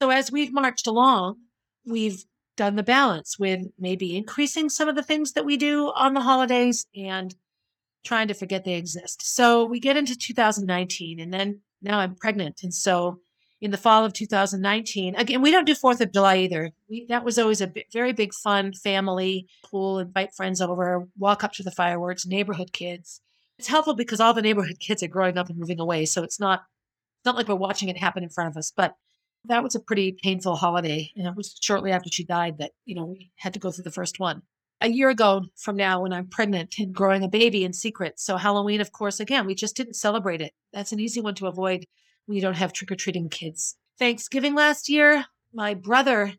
[0.00, 1.36] So as we've marched along,
[1.86, 2.24] we've
[2.56, 6.20] done the balance with maybe increasing some of the things that we do on the
[6.20, 7.34] holidays and
[8.04, 9.22] trying to forget they exist.
[9.22, 12.60] So we get into 2019 and then now I'm pregnant.
[12.62, 13.20] And so
[13.60, 16.70] in the fall of 2019, again, we don't do 4th of July either.
[16.88, 21.52] We, that was always a very big fun family pool, invite friends over, walk up
[21.54, 23.20] to the fireworks, neighborhood kids.
[23.58, 26.04] It's helpful because all the neighborhood kids are growing up and moving away.
[26.04, 26.64] So it's not
[27.24, 28.94] not like we're watching it happen in front of us, but
[29.46, 31.10] that was a pretty painful holiday.
[31.16, 33.84] And it was shortly after she died that, you know, we had to go through
[33.84, 34.42] the first one.
[34.80, 38.18] A year ago from now, when I'm pregnant and growing a baby in secret.
[38.18, 40.52] So, Halloween, of course, again, we just didn't celebrate it.
[40.72, 41.84] That's an easy one to avoid
[42.26, 43.76] when you don't have trick or treating kids.
[43.98, 46.34] Thanksgiving last year, my brother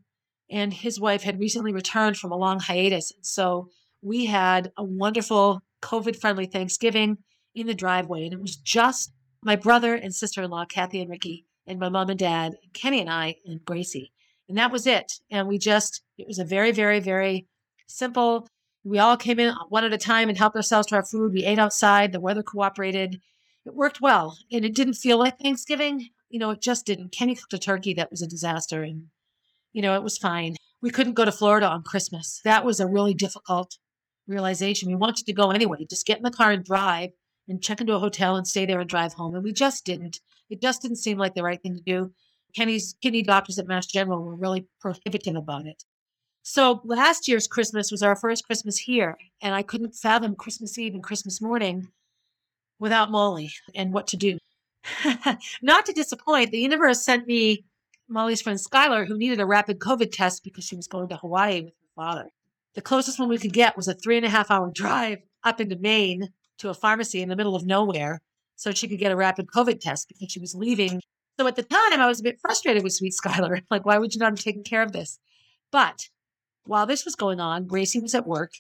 [0.52, 3.12] and his wife had recently returned from a long hiatus.
[3.22, 3.70] So
[4.02, 7.18] we had a wonderful COVID friendly Thanksgiving
[7.56, 8.26] in the driveway.
[8.26, 9.12] And it was just
[9.46, 13.00] my brother and sister in law, Kathy and Ricky, and my mom and dad, Kenny
[13.00, 14.12] and I, and Gracie.
[14.50, 15.14] And that was it.
[15.32, 17.48] And we just, it was a very, very, very
[17.88, 18.48] simple.
[18.84, 21.32] We all came in one at a time and helped ourselves to our food.
[21.32, 22.12] We ate outside.
[22.12, 23.22] The weather cooperated.
[23.66, 24.38] It worked well.
[24.52, 26.10] And it didn't feel like Thanksgiving.
[26.30, 27.12] You know, it just didn't.
[27.12, 28.84] Kenny cooked a turkey that was a disaster.
[28.84, 29.08] And,
[29.74, 30.56] you know, it was fine.
[30.82, 32.42] We couldn't go to Florida on Christmas.
[32.44, 33.78] That was a really difficult
[34.28, 34.90] realization.
[34.90, 35.86] We wanted to go anyway.
[35.90, 37.12] Just get in the car and drive
[37.48, 39.36] and check into a hotel and stay there and drive home.
[39.36, 40.20] And we just didn't.
[40.50, 42.12] It just didn't seem like the right thing to do.
[42.56, 45.84] Kenny's kidney doctors at Mass General were really prohibitive about it.
[46.44, 50.94] So last year's Christmas was our first Christmas here, and I couldn't fathom Christmas Eve
[50.94, 51.88] and Christmas morning
[52.80, 54.38] without Molly and what to do.
[55.62, 57.66] Not to disappoint, the universe sent me
[58.08, 61.64] Molly's friend Skylar, who needed a rapid COVID test because she was going to Hawaii
[61.64, 62.30] with her father.
[62.76, 65.60] The closest one we could get was a three and a half hour drive up
[65.60, 68.22] into Maine to a pharmacy in the middle of nowhere
[68.56, 71.02] so she could get a rapid COVID test because she was leaving.
[71.40, 73.62] So at the time, I was a bit frustrated with sweet Skylar.
[73.72, 75.20] Like, why would you not have taken care of this?
[75.72, 76.10] But
[76.66, 78.54] while this was going on, Gracie was at work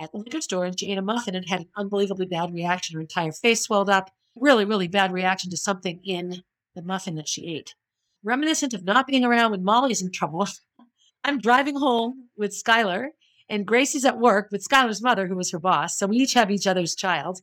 [0.00, 2.94] at the liquor store and she ate a muffin and had an unbelievably bad reaction.
[2.94, 4.10] Her entire face swelled up.
[4.36, 6.42] Really, really bad reaction to something in
[6.74, 7.74] the muffin that she ate.
[8.22, 10.46] Reminiscent of not being around when Molly's in trouble,
[11.24, 13.08] I'm driving home with Skylar
[13.50, 15.98] and Gracie's at work with Skylar's mother, who was her boss.
[15.98, 17.40] So we each have each other's child.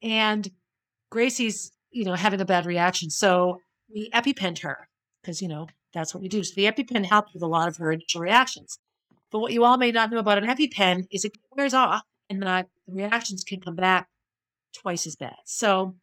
[0.00, 0.48] And
[1.10, 3.10] Gracie's, you know, having a bad reaction.
[3.10, 3.60] So
[3.92, 4.88] we EpiPenned her
[5.20, 6.44] because, you know, that's what we do.
[6.44, 8.78] So the EpiPen helped with a lot of her initial reactions.
[9.32, 12.40] But what you all may not know about an EpiPen is it wears off and
[12.44, 14.08] that the reactions can come back
[14.72, 15.34] twice as bad.
[15.44, 15.96] So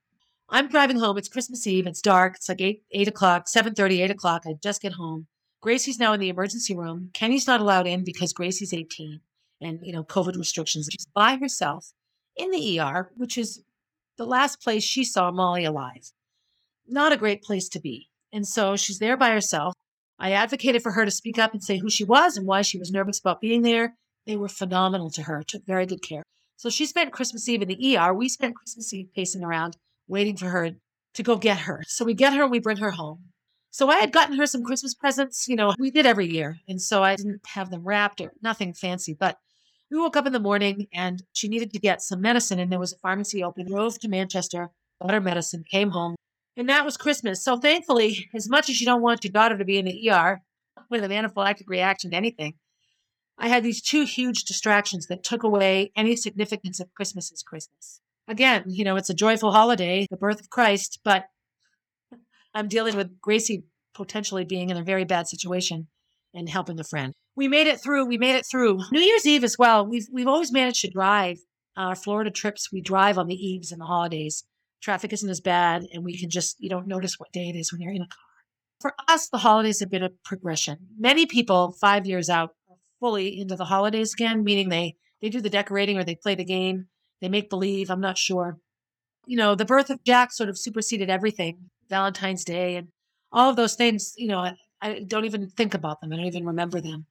[0.50, 1.18] I'm driving home.
[1.18, 1.88] It's Christmas Eve.
[1.88, 2.36] It's dark.
[2.36, 4.44] It's like 8, 8 o'clock, 7.30, 8 o'clock.
[4.46, 5.28] I just get home.
[5.62, 7.12] Gracie's now in the emergency room.
[7.14, 9.22] Kenny's not allowed in because Gracie's 18
[9.62, 10.90] and, you know, COVID restrictions.
[10.92, 11.94] She's by herself
[12.36, 13.64] in the ER, which is
[14.18, 16.12] the last place she saw Molly alive.
[16.88, 18.10] Not a great place to be.
[18.32, 19.74] And so she's there by herself.
[20.20, 22.78] I advocated for her to speak up and say who she was and why she
[22.78, 23.96] was nervous about being there.
[24.26, 26.24] They were phenomenal to her, took very good care.
[26.58, 28.14] So she spent Christmas Eve in the ER.
[28.14, 30.72] We spent Christmas Eve pacing around, waiting for her
[31.14, 31.84] to go get her.
[31.88, 33.26] So we get her and we bring her home.
[33.70, 36.58] So I had gotten her some Christmas presents, you know, we did every year.
[36.68, 39.38] And so I didn't have them wrapped or nothing fancy, but
[39.90, 42.80] we woke up in the morning and she needed to get some medicine and there
[42.80, 43.68] was a pharmacy open.
[43.68, 44.70] Drove to Manchester,
[45.02, 46.16] got her medicine, came home.
[46.58, 47.44] And that was Christmas.
[47.44, 50.42] So thankfully, as much as you don't want your daughter to be in the ER
[50.90, 52.56] with an anaphylactic reaction to anything,
[53.38, 58.02] I had these two huge distractions that took away any significance of Christmas as Christmas.
[58.28, 61.26] Again, you know, it's a joyful holiday, the birth of Christ, but
[62.54, 65.88] I'm dealing with Gracie potentially being in a very bad situation
[66.34, 67.14] and helping a friend.
[67.38, 68.06] We made it through.
[68.08, 68.80] We made it through.
[68.92, 69.86] New Year's Eve as well.
[69.86, 71.38] We've we've always managed to drive
[71.78, 72.72] our Florida trips.
[72.72, 74.44] We drive on the eves and the holidays.
[74.82, 77.72] Traffic isn't as bad, and we can just you don't notice what day it is
[77.72, 78.18] when you're in a car.
[78.82, 80.80] For us, the holidays have been a progression.
[80.98, 85.40] Many people five years out are fully into the holidays again, meaning they they do
[85.40, 86.88] the decorating or they play the game.
[87.22, 87.92] They make believe.
[87.92, 88.58] I'm not sure.
[89.28, 91.70] You know, the birth of Jack sort of superseded everything.
[91.88, 92.88] Valentine's Day and
[93.32, 94.16] all of those things.
[94.18, 96.12] You know, I don't even think about them.
[96.12, 97.06] I don't even remember them.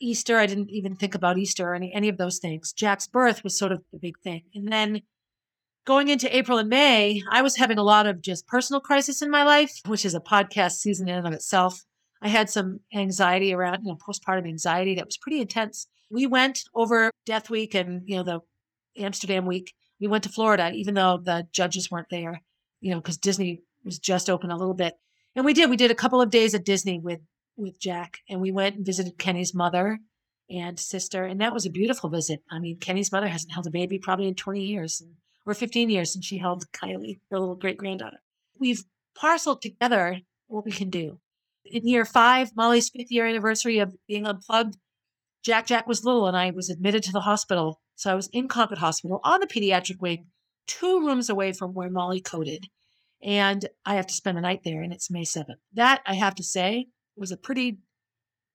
[0.00, 2.72] Easter, I didn't even think about Easter or any, any of those things.
[2.72, 4.42] Jack's birth was sort of the big thing.
[4.54, 5.02] And then
[5.86, 9.30] going into April and May, I was having a lot of just personal crisis in
[9.30, 11.84] my life, which is a podcast season in and of itself.
[12.20, 15.86] I had some anxiety around, you know, postpartum anxiety that was pretty intense.
[16.10, 18.40] We went over Death Week and, you know, the
[19.02, 19.74] Amsterdam week.
[20.00, 22.42] We went to Florida, even though the judges weren't there,
[22.80, 24.94] you know, because Disney was just open a little bit.
[25.34, 25.70] And we did.
[25.70, 27.20] We did a couple of days at Disney with
[27.56, 29.98] with Jack, and we went and visited Kenny's mother
[30.50, 32.42] and sister, and that was a beautiful visit.
[32.50, 35.02] I mean, Kenny's mother hasn't held a baby probably in 20 years
[35.44, 38.18] or 15 years since she held Kylie, her little great granddaughter.
[38.58, 41.18] We've parceled together what we can do.
[41.64, 44.76] In year five, Molly's fifth year anniversary of being unplugged,
[45.42, 47.80] Jack Jack was little, and I was admitted to the hospital.
[47.94, 50.26] So I was in Concord Hospital on the pediatric wing,
[50.66, 52.68] two rooms away from where Molly coded
[53.22, 55.56] and I have to spend the night there, and it's May 7th.
[55.74, 57.78] That, I have to say, was a pretty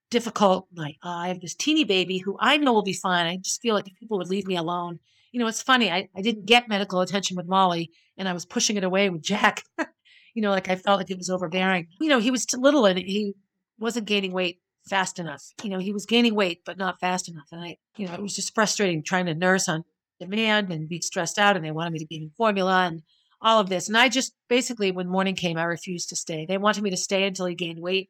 [0.09, 0.97] difficult night.
[1.03, 3.25] Uh, I have this teeny baby who I know will be fine.
[3.25, 4.99] I just feel like people would leave me alone.
[5.31, 5.89] You know, it's funny.
[5.89, 9.21] I, I didn't get medical attention with Molly, and I was pushing it away with
[9.21, 9.63] Jack.
[10.35, 11.87] you know, like I felt like it was overbearing.
[11.99, 13.33] You know, he was too little and he
[13.79, 15.43] wasn't gaining weight fast enough.
[15.63, 17.47] You know, he was gaining weight, but not fast enough.
[17.51, 19.85] And I, you know, it was just frustrating trying to nurse on
[20.19, 21.55] demand and be stressed out.
[21.55, 22.87] And they wanted me to give him formula.
[22.87, 23.01] And
[23.41, 23.87] all of this.
[23.87, 26.45] And I just basically, when morning came, I refused to stay.
[26.45, 28.09] They wanted me to stay until he gained weight.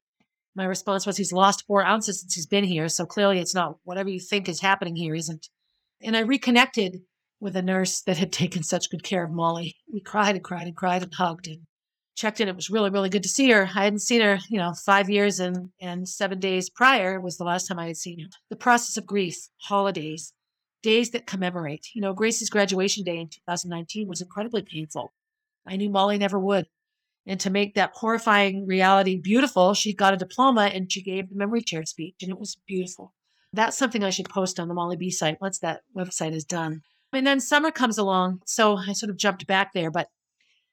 [0.56, 2.90] My response was, he's lost four ounces since he's been here.
[2.90, 5.48] So clearly it's not whatever you think is happening here isn't.
[6.02, 7.02] And I reconnected
[7.40, 9.76] with a nurse that had taken such good care of Molly.
[9.92, 11.62] We cried and cried and cried and hugged and
[12.16, 12.48] checked in.
[12.48, 13.64] It was really, really good to see her.
[13.64, 17.44] I hadn't seen her, you know, five years and, and seven days prior was the
[17.44, 18.28] last time I had seen her.
[18.50, 20.34] The process of grief, holidays,
[20.84, 21.88] days that commemorate.
[21.94, 25.12] You know, Grace's graduation day in 2019 was incredibly painful.
[25.66, 26.68] I knew Molly never would.
[27.32, 31.38] And to make that horrifying reality beautiful, she got a diploma and she gave the
[31.38, 33.14] memory chair speech, and it was beautiful.
[33.54, 36.82] That's something I should post on the Molly B site once that website is done.
[37.14, 39.90] And then summer comes along, so I sort of jumped back there.
[39.90, 40.10] But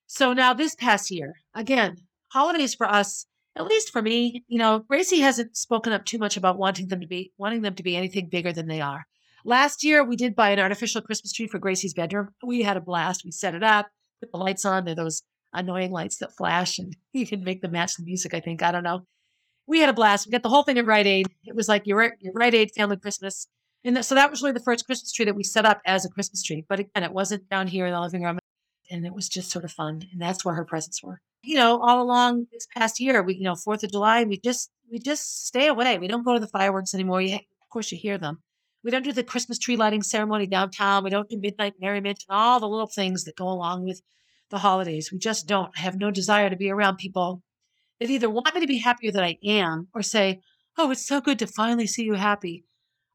[0.09, 1.99] so now this past year, again,
[2.33, 6.37] holidays for us, at least for me, you know, Gracie hasn't spoken up too much
[6.37, 9.07] about wanting them to be wanting them to be anything bigger than they are.
[9.45, 12.31] Last year, we did buy an artificial Christmas tree for Gracie's bedroom.
[12.45, 13.25] We had a blast.
[13.25, 13.87] We set it up,
[14.21, 14.85] put the lights on.
[14.85, 18.35] They're those annoying lights that flash, and you can make them match the music.
[18.35, 19.07] I think I don't know.
[19.67, 20.27] We had a blast.
[20.27, 21.27] We got the whole thing at Rite Aid.
[21.45, 23.49] It was like your your Rite Aid family Christmas,
[23.85, 26.09] and so that was really the first Christmas tree that we set up as a
[26.09, 26.65] Christmas tree.
[26.69, 28.39] But again, it wasn't down here in the living room,
[28.91, 30.03] and it was just sort of fun.
[30.13, 31.21] And that's where her presents were.
[31.43, 34.71] You know, all along this past year, we you know Fourth of July, we just
[34.91, 35.99] we just stay away.
[35.99, 37.21] We don't go to the fireworks anymore.
[37.21, 38.43] You, of course, you hear them.
[38.85, 41.05] We don't do the Christmas tree lighting ceremony downtown.
[41.05, 44.01] We don't do midnight merriment and all the little things that go along with
[44.51, 45.11] the holidays.
[45.13, 47.43] We just don't have no desire to be around people
[48.01, 50.41] that either want me to be happier than I am or say,
[50.77, 52.65] Oh, it's so good to finally see you happy.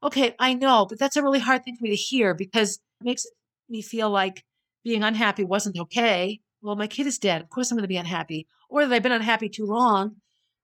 [0.02, 3.04] Okay, I know, but that's a really hard thing for me to hear because it
[3.04, 3.26] makes
[3.70, 4.44] me feel like
[4.84, 6.40] being unhappy wasn't okay.
[6.60, 7.40] Well, my kid is dead.
[7.40, 8.46] Of course I'm going to be unhappy.
[8.68, 10.16] Or that I've been unhappy too long.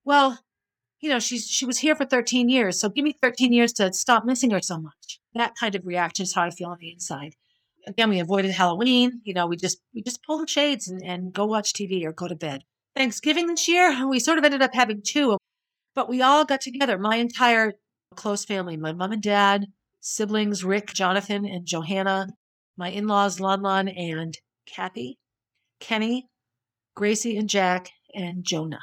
[0.05, 0.39] Well,
[0.99, 2.79] you know, she's she was here for 13 years.
[2.79, 5.19] So give me 13 years to stop missing her so much.
[5.33, 7.35] That kind of reaction is how I feel on the inside.
[7.87, 9.21] Again, we avoided Halloween.
[9.23, 12.11] You know, we just we just pull the shades and, and go watch TV or
[12.11, 12.63] go to bed.
[12.95, 15.37] Thanksgiving this year, we sort of ended up having two,
[15.95, 17.73] but we all got together, my entire
[18.15, 19.67] close family, my mom and dad,
[20.01, 22.27] siblings, Rick, Jonathan, and Johanna,
[22.77, 25.17] my in-laws, Lon Lon and Kathy,
[25.79, 26.27] Kenny,
[26.95, 28.81] Gracie and Jack, and Jonah.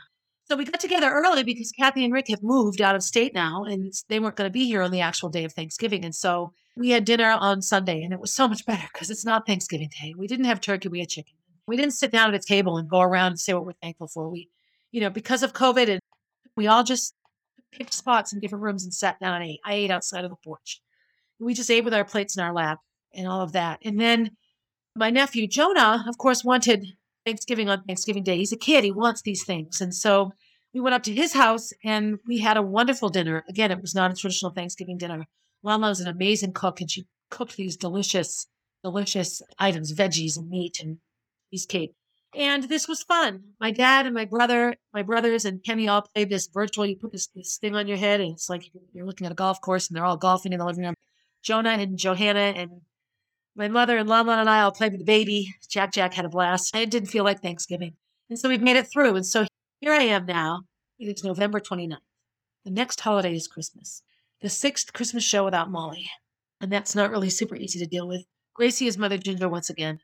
[0.51, 3.65] So we got together early because Kathy and Rick have moved out of state now
[3.65, 6.07] and they weren't going to be here on the actual day of Thanksgiving.
[6.07, 9.27] And so we had dinner on Sunday and it was so much better because it's
[9.27, 10.15] not Thanksgiving Day.
[10.17, 11.35] We didn't have turkey, we had chicken.
[11.67, 14.09] We didn't sit down at a table and go around and say what we're thankful
[14.09, 14.31] for.
[14.31, 14.49] We,
[14.91, 16.01] you know, because of COVID and
[16.57, 17.15] we all just
[17.71, 19.61] picked spots in different rooms and sat down and ate.
[19.67, 20.81] I ate outside of the porch.
[21.39, 22.79] We just ate with our plates in our lap
[23.13, 23.81] and all of that.
[23.85, 24.31] And then
[24.97, 26.87] my nephew Jonah, of course, wanted
[27.29, 28.39] Thanksgiving on Thanksgiving Day.
[28.39, 29.83] He's a kid, he wants these things.
[29.83, 30.33] And so
[30.73, 33.45] we went up to his house and we had a wonderful dinner.
[33.49, 35.27] Again, it was not a traditional Thanksgiving dinner.
[35.63, 38.47] Mama was an amazing cook and she cooked these delicious,
[38.83, 40.99] delicious items, veggies and meat and
[41.51, 41.93] cheesecake.
[42.35, 43.43] And this was fun.
[43.61, 46.87] My dad and my brother, my brothers and Kenny all played this virtual.
[46.87, 49.35] You put this, this thing on your head and it's like you're looking at a
[49.37, 50.95] golf course and they're all golfing in the living room.
[51.43, 52.71] Jonah and Johanna and
[53.59, 55.53] my mother and Lama and I all played with the baby.
[55.69, 56.75] Jack Jack had a blast.
[56.77, 57.95] It didn't feel like Thanksgiving.
[58.31, 59.17] And so we've made it through.
[59.17, 59.47] And so
[59.81, 60.63] here I am now.
[60.99, 61.97] It is November 29th.
[62.65, 64.03] The next holiday is Christmas.
[64.41, 66.09] The sixth Christmas show without Molly.
[66.61, 68.25] And that's not really super easy to deal with.
[68.55, 69.99] Gracie is Mother Ginger once again.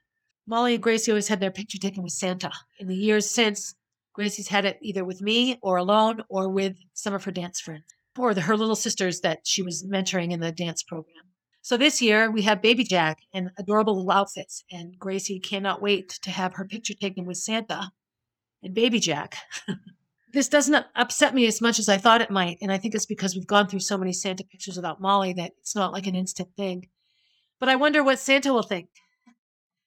[0.47, 2.51] Molly and Gracie always had their picture taken with Santa.
[2.81, 3.75] In the years since,
[4.13, 7.85] Gracie's had it either with me or alone or with some of her dance friends
[8.19, 11.34] or the, her little sisters that she was mentoring in the dance program.
[11.65, 16.11] So this year we have Baby Jack in adorable little outfits, and Gracie cannot wait
[16.21, 17.91] to have her picture taken with Santa
[18.63, 19.39] and Baby Jack.
[20.35, 23.07] this doesn't upset me as much as I thought it might, and I think it's
[23.07, 26.15] because we've gone through so many Santa pictures without Molly that it's not like an
[26.15, 26.91] instant thing.
[27.59, 28.91] But I wonder what Santa will think.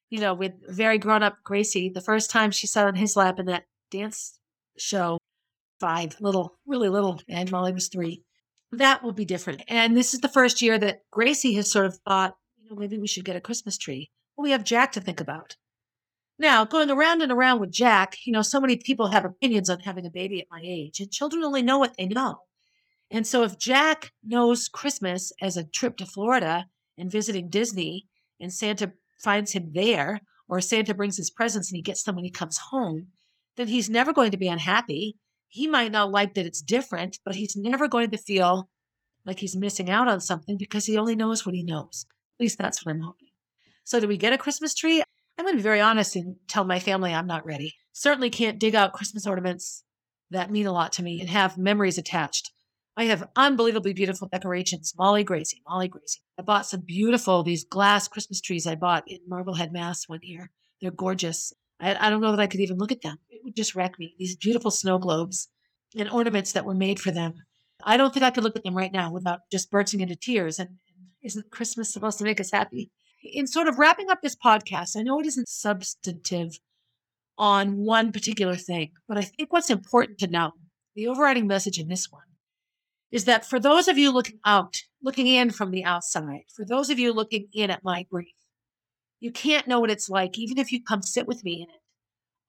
[0.10, 3.38] You know, with very grown up Gracie, the first time she sat on his lap
[3.38, 4.40] in that dance
[4.80, 5.20] show,
[5.80, 8.24] five, little, really little, and Molly was three
[8.72, 9.64] that will be different.
[9.68, 12.98] And this is the first year that Gracie has sort of thought, you know, maybe
[12.98, 14.12] we should get a Christmas tree.
[14.36, 15.56] Well, we have Jack to think about.
[16.40, 19.80] Now, going around and around with Jack, you know, so many people have opinions on
[19.80, 22.42] having a baby at my age, and children only know what they know.
[23.10, 28.06] And so if Jack knows Christmas as a trip to Florida and visiting Disney,
[28.40, 32.26] and Santa finds him there, or Santa brings his presents and he gets them when
[32.26, 33.08] he comes home,
[33.56, 35.16] then he's never going to be unhappy
[35.48, 38.70] he might not like that it's different, but he's never going to feel
[39.26, 42.06] like he's missing out on something because he only knows what he knows.
[42.40, 43.30] At least that's what I'm hoping.
[43.84, 45.02] So, do we get a Christmas tree?
[45.38, 47.76] I'm going to be very honest and tell my family I'm not ready.
[47.94, 49.84] Certainly can't dig out Christmas ornaments
[50.32, 52.52] that mean a lot to me and have memories attached.
[52.96, 54.94] I have unbelievably beautiful decorations.
[54.98, 56.22] Molly Gracie, Molly Gracie.
[56.40, 60.52] I bought some beautiful, these glass Christmas trees I bought in Marblehead, Mass one year.
[60.82, 61.54] They're gorgeous.
[61.80, 63.18] I, I don't know that I could even look at them.
[63.30, 64.16] It would just wreck me.
[64.18, 65.50] These beautiful snow globes
[65.98, 67.34] and ornaments that were made for them.
[67.84, 70.60] I don't think I could look at them right now without just bursting into tears.
[70.60, 72.92] And, and isn't Christmas supposed to make us happy?
[73.24, 76.60] In sort of wrapping up this podcast, I know it isn't substantive
[77.38, 80.52] on one particular thing, but I think what's important to know,
[80.96, 82.24] the overriding message in this one,
[83.12, 86.90] is that for those of you looking out, looking in from the outside, for those
[86.90, 88.34] of you looking in at my grief,
[89.20, 91.82] you can't know what it's like, even if you come sit with me in it.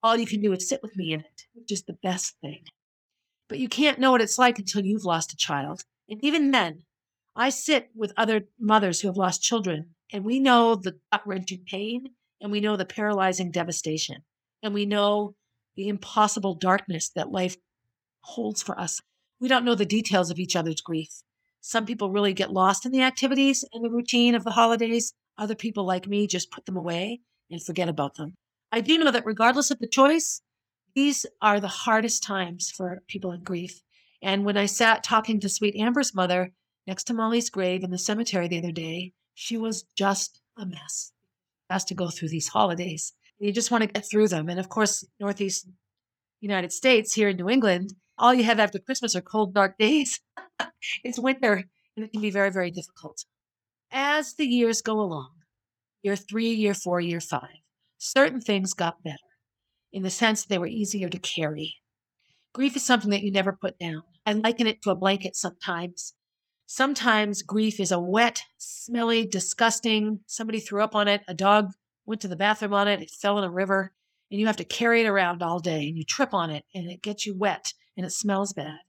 [0.03, 2.65] All you can do is sit with me in it, which is the best thing.
[3.49, 5.85] But you can't know what it's like until you've lost a child.
[6.09, 6.83] And even then,
[7.35, 11.65] I sit with other mothers who have lost children, and we know the gut wrenching
[11.67, 12.11] pain,
[12.41, 14.23] and we know the paralyzing devastation,
[14.63, 15.35] and we know
[15.77, 17.57] the impossible darkness that life
[18.21, 19.01] holds for us.
[19.41, 21.23] We don't know the details of each other's grief.
[21.61, 25.15] Some people really get lost in the activities and the routine of the holidays.
[25.39, 27.21] Other people, like me, just put them away
[27.51, 28.35] and forget about them.
[28.73, 30.43] I do know that regardless of the choice,
[30.95, 33.81] these are the hardest times for people in grief.
[34.21, 36.53] And when I sat talking to sweet Amber's mother
[36.87, 41.13] next to Molly's grave in the cemetery the other day, she was just a mess.
[41.71, 43.13] Has to go through these holidays.
[43.39, 44.49] You just want to get through them.
[44.49, 45.69] And of course, Northeast
[46.41, 50.21] United States, here in New England, all you have after Christmas are cold, dark days.
[51.05, 51.65] it's winter,
[51.97, 53.25] and it can be very, very difficult.
[53.91, 55.31] As the years go along,
[56.03, 57.63] year three, year four, year five,
[57.97, 59.17] certain things got better
[59.93, 61.77] in the sense that they were easier to carry.
[62.53, 64.03] Grief is something that you never put down.
[64.27, 66.15] I liken it to a blanket sometimes.
[66.67, 71.73] Sometimes grief is a wet, smelly, disgusting, somebody threw up on it, a dog
[72.05, 73.95] went to the bathroom on it, it fell in a river,
[74.31, 76.91] and you have to carry it around all day and you trip on it and
[76.91, 78.81] it gets you wet and it smells bad.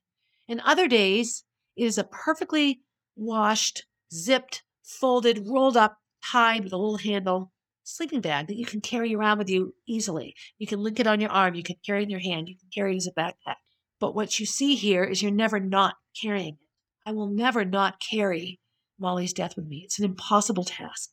[0.50, 1.46] And other days,
[1.78, 2.82] it is a perfectly
[3.16, 7.52] washed, zipped, folded, rolled up, tied with a little handle
[7.84, 10.36] sleeping bag that you can carry around with you easily.
[10.58, 12.56] You can link it on your arm, you can carry it in your hand, you
[12.58, 13.56] can carry it as a backpack.
[14.00, 16.68] But what you see here is you're never not carrying it.
[17.06, 18.60] I will never not carry
[19.00, 19.82] Molly's death with me.
[19.86, 21.10] It's an impossible task.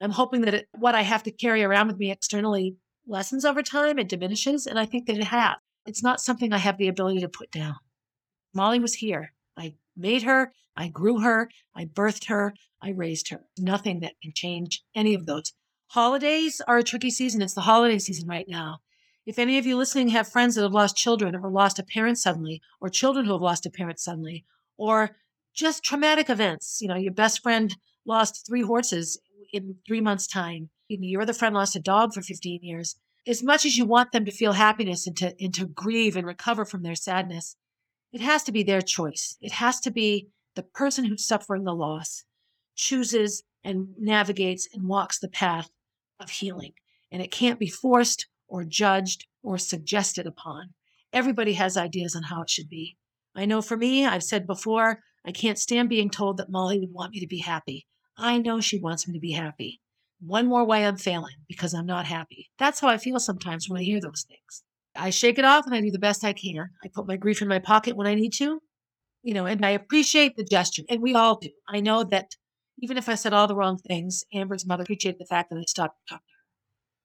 [0.00, 3.62] I'm hoping that it, what I have to carry around with me externally lessens over
[3.62, 5.56] time and diminishes, and I think that it has.
[5.86, 7.76] It's not something I have the ability to put down.
[8.54, 9.34] Molly was here.
[9.96, 13.44] Made her, I grew her, I birthed her, I raised her.
[13.58, 15.52] Nothing that can change any of those.
[15.88, 17.42] Holidays are a tricky season.
[17.42, 18.80] It's the holiday season right now.
[19.26, 22.18] If any of you listening have friends that have lost children or lost a parent
[22.18, 24.44] suddenly, or children who have lost a parent suddenly,
[24.76, 25.16] or
[25.54, 29.18] just traumatic events, you know, your best friend lost three horses
[29.52, 32.96] in three months' time, your other friend lost a dog for 15 years.
[33.26, 36.26] As much as you want them to feel happiness and to, and to grieve and
[36.26, 37.56] recover from their sadness,
[38.14, 39.36] it has to be their choice.
[39.40, 42.22] It has to be the person who's suffering the loss
[42.76, 45.68] chooses and navigates and walks the path
[46.20, 46.74] of healing.
[47.10, 50.74] And it can't be forced or judged or suggested upon.
[51.12, 52.96] Everybody has ideas on how it should be.
[53.34, 56.92] I know for me, I've said before, I can't stand being told that Molly would
[56.92, 57.84] want me to be happy.
[58.16, 59.80] I know she wants me to be happy.
[60.20, 62.50] One more way I'm failing because I'm not happy.
[62.60, 64.62] That's how I feel sometimes when I hear those things.
[64.96, 66.70] I shake it off and I do the best I can.
[66.84, 68.60] I put my grief in my pocket when I need to,
[69.22, 70.82] you know, and I appreciate the gesture.
[70.88, 71.50] And we all do.
[71.68, 72.32] I know that
[72.78, 75.64] even if I said all the wrong things, Amber's mother appreciated the fact that I
[75.66, 76.22] stopped talking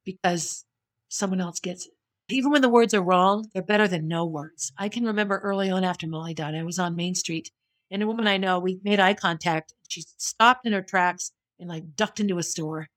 [0.06, 0.66] because
[1.10, 1.94] someone else gets it.
[2.30, 4.72] Even when the words are wrong, they're better than no words.
[4.78, 7.52] I can remember early on after Molly died, I was on Main Street
[7.92, 9.74] and a woman I know, we made eye contact.
[9.88, 12.88] She stopped in her tracks and like ducked into a store.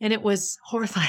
[0.00, 1.08] And it was horrifying.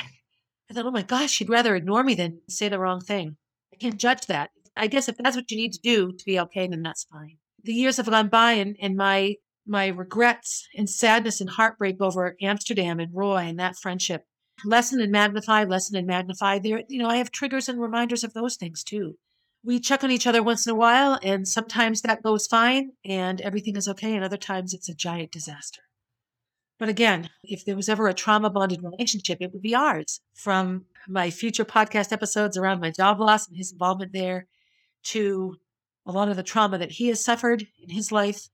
[0.71, 3.35] I thought, oh my gosh, she'd rather ignore me than say the wrong thing.
[3.73, 4.51] I can't judge that.
[4.77, 7.39] I guess if that's what you need to do to be okay, then that's fine.
[7.61, 9.35] The years have gone by and, and my
[9.67, 14.25] my regrets and sadness and heartbreak over Amsterdam and Roy and that friendship
[14.63, 16.59] lessen and magnify, lessen and magnify.
[16.59, 19.17] There, you know, I have triggers and reminders of those things too.
[19.65, 23.41] We check on each other once in a while, and sometimes that goes fine and
[23.41, 25.81] everything is okay, and other times it's a giant disaster.
[26.81, 30.19] But again, if there was ever a trauma bonded relationship, it would be ours.
[30.33, 34.47] From my future podcast episodes around my job loss and his involvement there
[35.03, 35.57] to
[36.07, 38.49] a lot of the trauma that he has suffered in his life,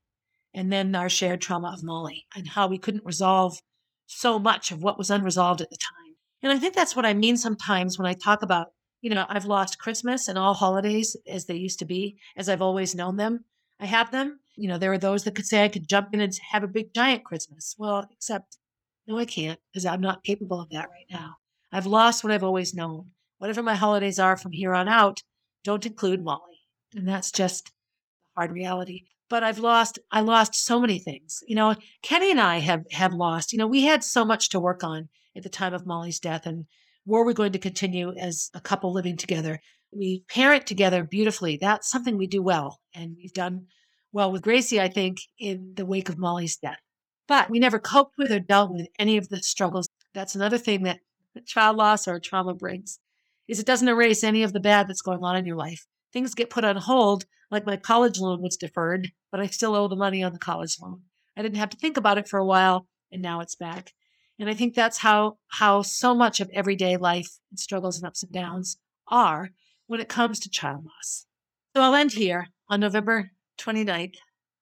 [0.52, 3.62] and then our shared trauma of Molly and how we couldn't resolve
[4.04, 6.14] so much of what was unresolved at the time.
[6.42, 9.46] And I think that's what I mean sometimes when I talk about, you know, I've
[9.46, 13.46] lost Christmas and all holidays as they used to be, as I've always known them.
[13.80, 14.40] I have them.
[14.56, 16.68] You know, there are those that could say I could jump in and have a
[16.68, 17.74] big giant Christmas.
[17.78, 18.58] Well, except,
[19.06, 21.36] no, I can't because I'm not capable of that right now.
[21.70, 23.12] I've lost what I've always known.
[23.38, 25.22] Whatever my holidays are from here on out
[25.64, 26.58] don't include Molly.
[26.94, 27.72] And that's just
[28.36, 29.04] hard reality.
[29.28, 31.40] But I've lost, I lost so many things.
[31.46, 34.60] You know, Kenny and I have, have lost, you know, we had so much to
[34.60, 36.46] work on at the time of Molly's death.
[36.46, 36.64] And
[37.04, 39.60] were we going to continue as a couple living together?
[39.92, 41.58] We parent together beautifully.
[41.60, 42.80] That's something we do well.
[42.94, 43.66] And we've done
[44.12, 46.80] well with Gracie, I think, in the wake of Molly's death.
[47.26, 49.88] But we never coped with or dealt with any of the struggles.
[50.14, 51.00] That's another thing that
[51.46, 52.98] child loss or trauma brings
[53.46, 55.86] is it doesn't erase any of the bad that's going on in your life.
[56.12, 59.88] Things get put on hold, like my college loan was deferred, but I still owe
[59.88, 61.02] the money on the college loan.
[61.36, 63.92] I didn't have to think about it for a while, and now it's back.
[64.38, 68.22] And I think that's how how so much of everyday life and struggles and ups
[68.22, 68.78] and downs
[69.08, 69.50] are
[69.88, 71.26] when it comes to child loss.
[71.74, 74.14] So I'll end here on November 29th,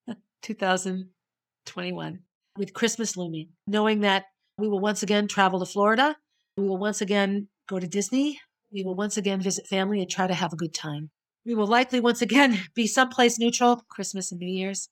[0.41, 2.19] 2021,
[2.57, 4.25] with Christmas looming, knowing that
[4.57, 6.15] we will once again travel to Florida.
[6.57, 8.39] We will once again go to Disney.
[8.71, 11.11] We will once again visit family and try to have a good time.
[11.45, 14.89] We will likely once again be someplace neutral, Christmas and New Year's.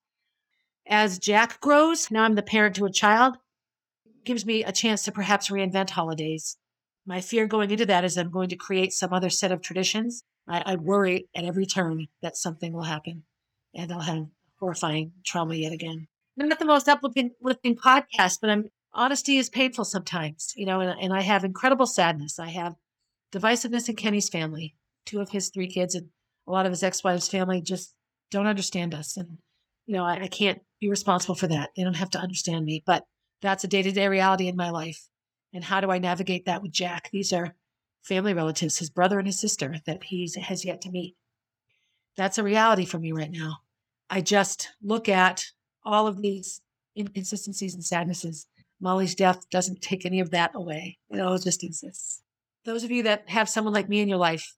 [0.87, 3.37] As Jack grows, now I'm the parent to a child,
[4.23, 6.57] gives me a chance to perhaps reinvent holidays.
[7.05, 10.23] My fear going into that is I'm going to create some other set of traditions.
[10.47, 13.23] I, I worry at every turn that something will happen
[13.73, 14.25] and I'll have
[14.59, 16.07] horrifying trauma yet again.
[16.39, 20.99] I'm not the most uplifting podcast, but I'm honesty is painful sometimes, you know, and,
[20.99, 22.39] and I have incredible sadness.
[22.39, 22.75] I have
[23.33, 24.75] divisiveness in Kenny's family.
[25.05, 26.07] Two of his three kids and
[26.47, 27.93] a lot of his ex-wife's family just
[28.31, 29.17] don't understand us.
[29.17, 29.37] And,
[29.85, 31.69] you know, I, I can't be responsible for that.
[31.75, 33.03] They don't have to understand me, but
[33.41, 35.07] that's a day-to-day reality in my life.
[35.55, 37.09] And how do I navigate that with Jack?
[37.13, 37.55] These are
[38.03, 41.15] family relatives, his brother and his sister that he has yet to meet.
[42.17, 43.59] That's a reality for me right now.
[44.09, 45.45] I just look at
[45.85, 46.61] all of these
[46.97, 48.47] inconsistencies and sadnesses.
[48.81, 50.97] Molly's death doesn't take any of that away.
[51.09, 52.21] It all just exists.
[52.65, 54.57] Those of you that have someone like me in your life,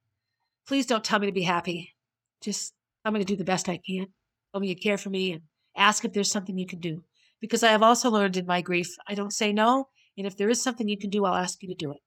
[0.67, 1.93] please don't tell me to be happy.
[2.41, 2.73] Just,
[3.05, 4.07] I'm going to do the best I can.
[4.51, 5.43] Tell me you care for me and
[5.75, 7.03] ask if there's something you can do.
[7.39, 9.89] Because I have also learned in my grief, I don't say no.
[10.18, 11.99] And if there is something you can do, I'll ask you to do it.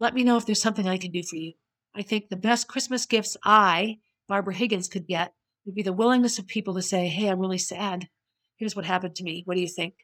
[0.00, 1.52] Let me know if there's something I can do for you.
[1.94, 3.98] I think the best Christmas gifts I,
[4.28, 5.32] Barbara Higgins, could get
[5.64, 8.08] would be the willingness of people to say, Hey, I'm really sad.
[8.56, 9.42] Here's what happened to me.
[9.46, 9.94] What do you think?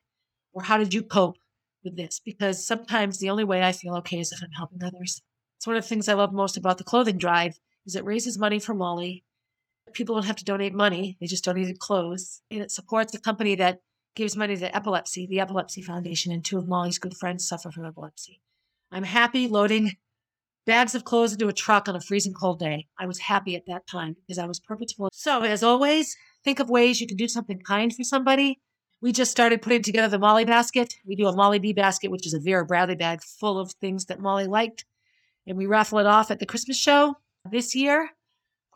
[0.52, 1.36] Or how did you cope
[1.84, 2.20] with this?
[2.24, 5.22] Because sometimes the only way I feel okay is if I'm helping others.
[5.58, 8.38] It's one of the things I love most about the clothing drive is it raises
[8.38, 9.24] money for Molly.
[9.92, 11.16] People don't have to donate money.
[11.20, 12.42] They just donate clothes.
[12.50, 13.80] And it supports a company that
[14.14, 17.84] gives money to epilepsy, the Epilepsy Foundation, and two of Molly's good friends suffer from
[17.84, 18.40] epilepsy.
[18.90, 19.92] I'm happy loading
[20.66, 22.86] bags of clothes into a truck on a freezing cold day.
[22.98, 25.10] I was happy at that time because I was purposeful.
[25.12, 28.60] So, as always, think of ways you can do something kind for somebody.
[29.00, 30.94] We just started putting together the Molly basket.
[31.06, 34.06] We do a Molly B basket, which is a Vera Bradley bag full of things
[34.06, 34.84] that Molly liked.
[35.46, 37.16] And we raffle it off at the Christmas show
[37.50, 38.10] this year.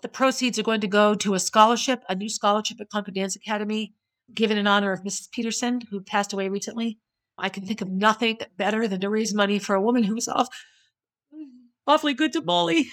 [0.00, 3.36] The proceeds are going to go to a scholarship, a new scholarship at Concord Dance
[3.36, 3.94] Academy,
[4.32, 5.30] given in honor of Mrs.
[5.30, 6.98] Peterson, who passed away recently.
[7.36, 10.28] I can think of nothing better than to raise money for a woman who was
[10.28, 10.48] off
[11.86, 12.88] awfully good to Molly.